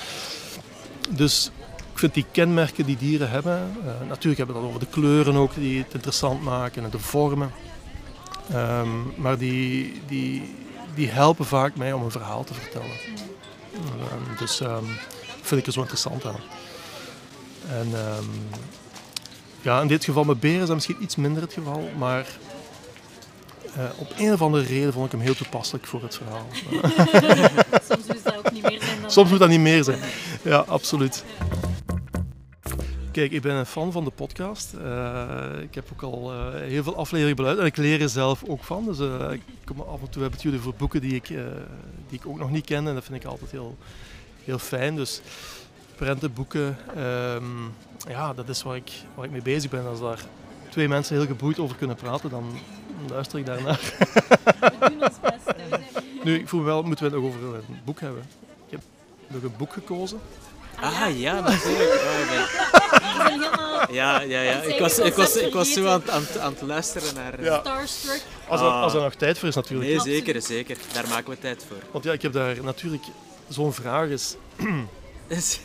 [1.10, 1.52] Dus
[1.94, 5.36] ik vind die kenmerken die dieren hebben, eh, natuurlijk hebben we dat over de kleuren
[5.36, 7.52] ook die het interessant maken en de vormen.
[8.54, 10.56] Ehm, maar die, die,
[10.96, 12.98] die helpen vaak mij om een verhaal te vertellen.
[13.74, 14.86] Ehm, dus ehm,
[15.42, 16.40] vind ik er zo interessant aan.
[17.70, 17.88] En
[19.62, 22.26] ja, in dit geval met beren is dat misschien iets minder het geval, maar
[23.76, 26.48] eh, op een of andere reden vond ik hem heel toepasselijk voor het verhaal.
[27.90, 30.00] Soms is dat ook niet meer zijn dan Soms moet dat niet meer zijn.
[30.42, 31.24] Ja, absoluut.
[33.12, 34.74] Kijk, ik ben een fan van de podcast.
[34.74, 38.44] Eh, ik heb ook al eh, heel veel afleveringen beluisterd en ik leer er zelf
[38.48, 38.86] ook van.
[38.86, 41.28] Dus eh, ik kom af en toe hebben het jullie voor boeken die ik,
[42.08, 43.78] die ik ook nog niet ken en dat vind ik altijd heel,
[44.44, 44.96] heel fijn.
[44.96, 45.22] Dus
[45.96, 47.44] prentenboeken, ehm,
[48.08, 49.88] ja, dat is waar ik, waar ik mee bezig ben.
[49.88, 50.26] Als daar
[50.70, 52.46] twee mensen heel geboeid over kunnen praten, dan
[53.10, 53.80] luister ik daarnaar.
[54.60, 55.58] We doen ons best.
[56.24, 58.24] Nu, ik voel wel, moeten we het nog over een boek hebben.
[58.66, 58.82] Ik heb
[59.28, 60.20] nog een boek gekozen.
[60.82, 61.94] Ah ja, natuurlijk.
[61.94, 64.62] Oh, ik ben- helemaal Ja, ja, ja.
[64.62, 67.34] Ik was, ik was, ik was zo aan, het- aan, het- aan het luisteren naar...
[67.40, 67.60] eh, Ja.
[67.60, 68.22] starstruck.
[68.48, 68.82] Als er, Ah.
[68.82, 69.90] als er nog tijd voor is natuurlijk.
[69.90, 70.78] Nee, zeker, zeker.
[70.94, 71.78] Daar maken we tijd voor.
[71.92, 73.04] Want ja, ik heb daar natuurlijk...
[73.50, 74.36] Zo'n vraag is
[75.28, 75.60] Dus,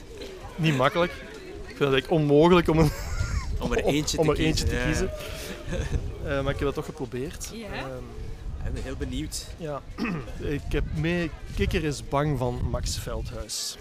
[0.57, 1.13] niet makkelijk.
[1.13, 2.91] Ik vind het eigenlijk onmogelijk om, een,
[3.61, 5.11] om er eentje om te er eentje te kiezen.
[6.27, 7.49] Eh, maar ik heb dat toch geprobeerd.
[7.53, 7.67] Ja.
[7.67, 9.47] Ehm, ik ben heel benieuwd.
[9.57, 9.81] ja.
[10.59, 13.77] ik heb mee Kikker is bang van Max Veldhuis.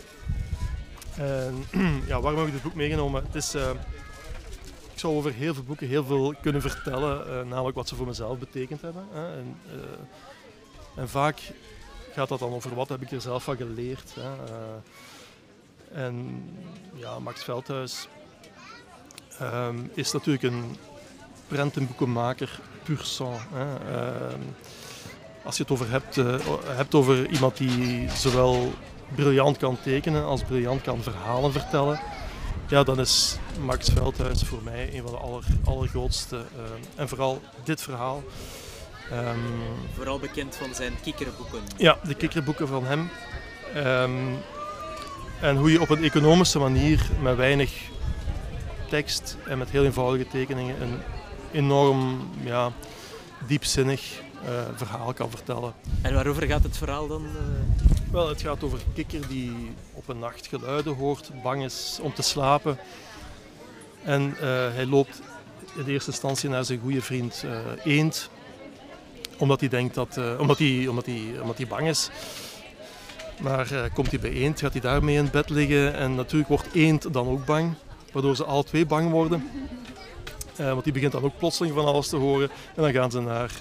[1.17, 1.65] En
[2.07, 3.23] ja, waarom heb ik dit boek meegenomen?
[3.23, 3.53] Het is...
[3.53, 3.69] eh,
[4.95, 8.05] ik zou over heel veel boeken heel veel kunnen vertellen, eh, namelijk wat ze voor
[8.05, 9.07] mezelf betekend hebben.
[9.11, 9.33] Hè.
[9.37, 11.39] En, eh, en vaak
[12.13, 14.15] gaat dat dan over wat heb ik er zelf van geleerd.
[14.15, 14.21] Hè.
[14.21, 16.43] Eh, en
[16.93, 18.07] ja, Max Veldhuis
[19.39, 20.75] ehm, is natuurlijk een
[21.47, 23.37] prentenboekenmaker pur sang.
[23.53, 23.95] Hè.
[23.95, 24.41] Ehm,
[25.43, 26.15] als je het over hebt,
[26.65, 28.73] hebt over iemand die zowel
[29.15, 31.99] briljant kan tekenen als briljant kan verhalen vertellen,
[32.67, 36.35] ja, dan is Max Veldhuis voor mij een van de aller, allergrootste.
[36.37, 36.61] eh,
[37.01, 38.23] en vooral dit verhaal.
[39.11, 39.37] Ehm,
[39.95, 41.59] Vooral bekend van zijn kikkerboeken.
[41.77, 43.09] ja, de kikkerboeken van hem.
[43.73, 44.11] Ehm,
[45.41, 47.73] en hoe je op een economische manier met weinig
[48.89, 50.99] tekst en met heel eenvoudige tekeningen een
[51.51, 52.71] enorm ja,
[53.47, 55.73] diepzinnig eh, verhaal kan vertellen.
[56.01, 57.25] En waarover gaat het verhaal dan?
[57.25, 58.04] eh?
[58.15, 59.51] Wel, het gaat over kikker die
[59.93, 62.77] op een nacht geluiden hoort, bang is om te slapen.
[64.03, 65.21] En eh, hij loopt
[65.75, 68.29] in eerste instantie naar zijn goede vriend eh, Eend,
[69.37, 72.09] omdat hij denkt dat, eh, omdat hij, omdat hij, omdat hij bang is.
[73.39, 77.13] Maar komt hij bij Eend, gaat hij daarmee in bed liggen en natuurlijk wordt Eend
[77.13, 77.73] dan ook bang,
[78.11, 79.49] waardoor ze alle twee bang worden.
[80.55, 82.49] Want die begint dan ook plotseling van alles te horen.
[82.75, 83.51] En dan gaan ze naar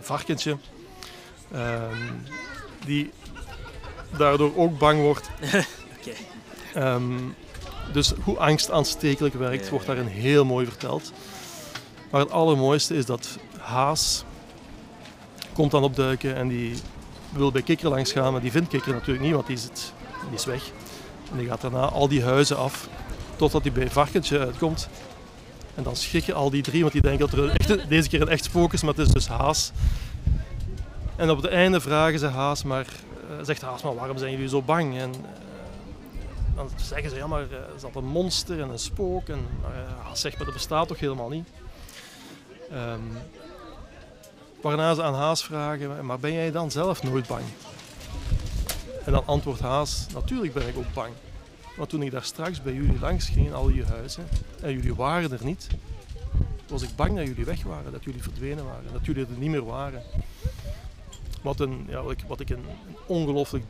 [0.00, 0.56] Varkentje.
[1.52, 2.12] Ehm,
[2.84, 3.10] die
[4.16, 5.30] daardoor ook bang wordt.
[6.74, 7.18] Ehm,
[7.92, 11.12] dus hoe angst aanstekelijk werkt, wordt daarin heel mooi verteld.
[12.10, 14.24] Maar het allermooiste is dat Haas
[15.52, 16.74] komt dan opduiken en die
[17.30, 19.92] wil bij Kikker langs gaan, maar die vindt Kikker natuurlijk niet, want die, zit,
[20.28, 20.70] die is weg.
[21.30, 22.88] En die gaat daarna al die huizen af,
[23.36, 24.88] totdat hij bij Varkentje uitkomt.
[25.74, 28.28] En dan schrikken al die drie, want die denken dat er echte, deze keer een
[28.28, 29.72] echt spook is, maar het is dus Haas.
[31.16, 32.86] En op het einde vragen ze Haas, maar,
[33.42, 34.98] zegt Haas, maar waarom zijn jullie zo bang?
[34.98, 35.20] En, eh,
[36.54, 39.28] dan zeggen ze, ja maar eh, is dat een monster en een spook?
[39.28, 39.46] En
[40.02, 41.48] Haas zegt, maar dat bestaat toch helemaal niet?
[42.70, 43.00] Ehm,
[44.60, 47.44] waarna ze aan Haas vragen, maar ben jij dan zelf nooit bang?
[49.04, 51.12] En dan antwoordt Haas, natuurlijk ben ik ook bang.
[51.76, 54.28] Maar toen ik daar straks bij jullie langs ging in al je huizen
[54.62, 55.68] en jullie waren er niet,
[56.68, 59.50] was ik bang dat jullie weg waren, dat jullie verdwenen waren, dat jullie er niet
[59.50, 60.02] meer waren.
[61.46, 62.64] Wat, een, ja, wat, ik, wat ik een,
[63.06, 63.64] ongelooflijk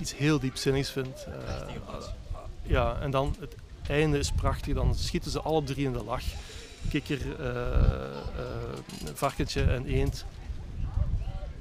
[0.00, 1.26] iets heel diepzinnigs vind.
[1.28, 2.04] Uh,
[2.62, 3.56] ja, en dan het
[3.86, 6.22] einde is prachtig, dan schieten ze alle drie in de lach.
[6.90, 10.24] Kikker, uh, varkentje en eend.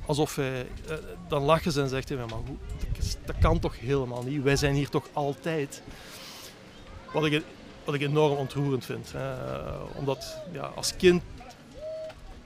[0.05, 0.67] Alsof hij,
[1.27, 2.57] dan lachen ze en zegt hij, maar hoe,
[2.97, 5.81] dat, dat kan toch helemaal niet, wij zijn hier toch altijd.
[7.13, 7.43] Wat ik,
[7.83, 9.13] wat ik enorm ontroerend vind.
[9.95, 11.23] omdat ja, als kind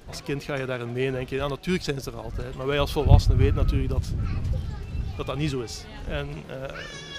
[0.07, 2.55] als kind ga je daarin mee en denk je, ja, natuurlijk zijn ze er altijd.
[2.55, 4.03] Maar wij als volwassenen weten natuurlijk dat
[5.17, 5.83] dat, dat niet zo is.
[6.07, 6.55] En uh,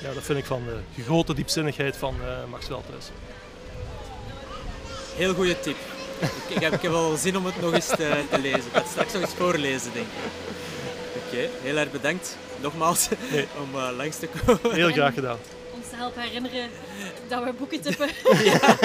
[0.02, 3.10] ja, dat vind ik van de grote diepzinnigheid van uh, Max Veldhuis.
[5.16, 5.76] Heel goede tip.
[6.20, 8.58] ik, ik, heb, ik heb wel zin om het nog eens te, te lezen.
[8.58, 10.12] Ik ga het straks nog eens voorlezen, denk ik.
[11.16, 13.46] Oké, okay, heel erg bedankt nogmaals nee.
[13.62, 14.74] om uh, langs te komen.
[14.74, 15.38] Heel graag gedaan.
[15.74, 16.70] Ons te helpen herinneren
[17.28, 18.08] dat we boeken tippen.
[18.44, 18.76] ja,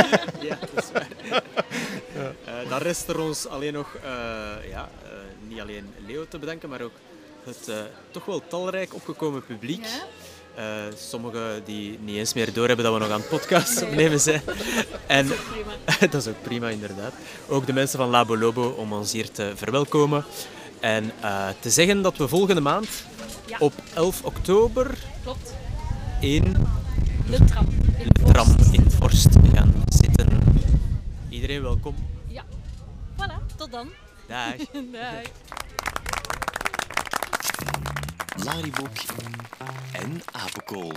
[0.42, 1.44] ja, dat is waar.
[2.16, 2.62] Ja.
[2.64, 4.02] Uh, dan rest er ons alleen nog, uh,
[4.70, 5.10] ja, uh,
[5.48, 6.96] niet alleen Leo te bedanken, maar ook
[7.44, 7.72] het
[8.12, 9.86] toch wel talrijk opgekomen publiek.
[9.86, 10.04] Ja?
[10.96, 14.42] sommigen die niet eens meer doorhebben dat we nog aan het podcast opnemen zijn.
[15.08, 15.72] En, dat is ook prima.
[16.12, 17.14] dat is ook prima, inderdaad.
[17.48, 20.26] Ook de mensen van Labo Lobo om ons hier te verwelkomen.
[20.80, 21.12] En
[21.60, 22.88] te zeggen dat we volgende maand
[23.46, 23.58] ja.
[23.60, 25.54] op 11 oktober Klopt.
[26.20, 26.56] in
[27.30, 30.11] de tram in, de tram in Vorst gaan zitten.
[31.32, 31.96] Iedereen welkom.
[32.28, 32.46] Ja.
[33.16, 33.90] Voilà, tot dan.
[34.28, 34.56] Dag.
[34.92, 35.22] Dag.
[38.44, 38.98] Lariboek
[39.92, 40.92] en Apenkool.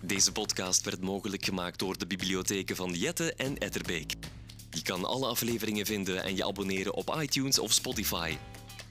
[0.00, 4.14] Deze podcast werd mogelijk gemaakt door de bibliotheken van Jette en Etterbeek.
[4.70, 8.36] Je kan alle afleveringen vinden en je abonneren op iTunes of Spotify.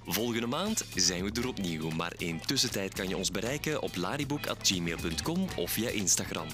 [0.06, 5.48] Volgende maand zijn we er opnieuw, maar in tussentijd kan je ons bereiken op lariboek.gmail.com
[5.58, 6.48] of via Instagram.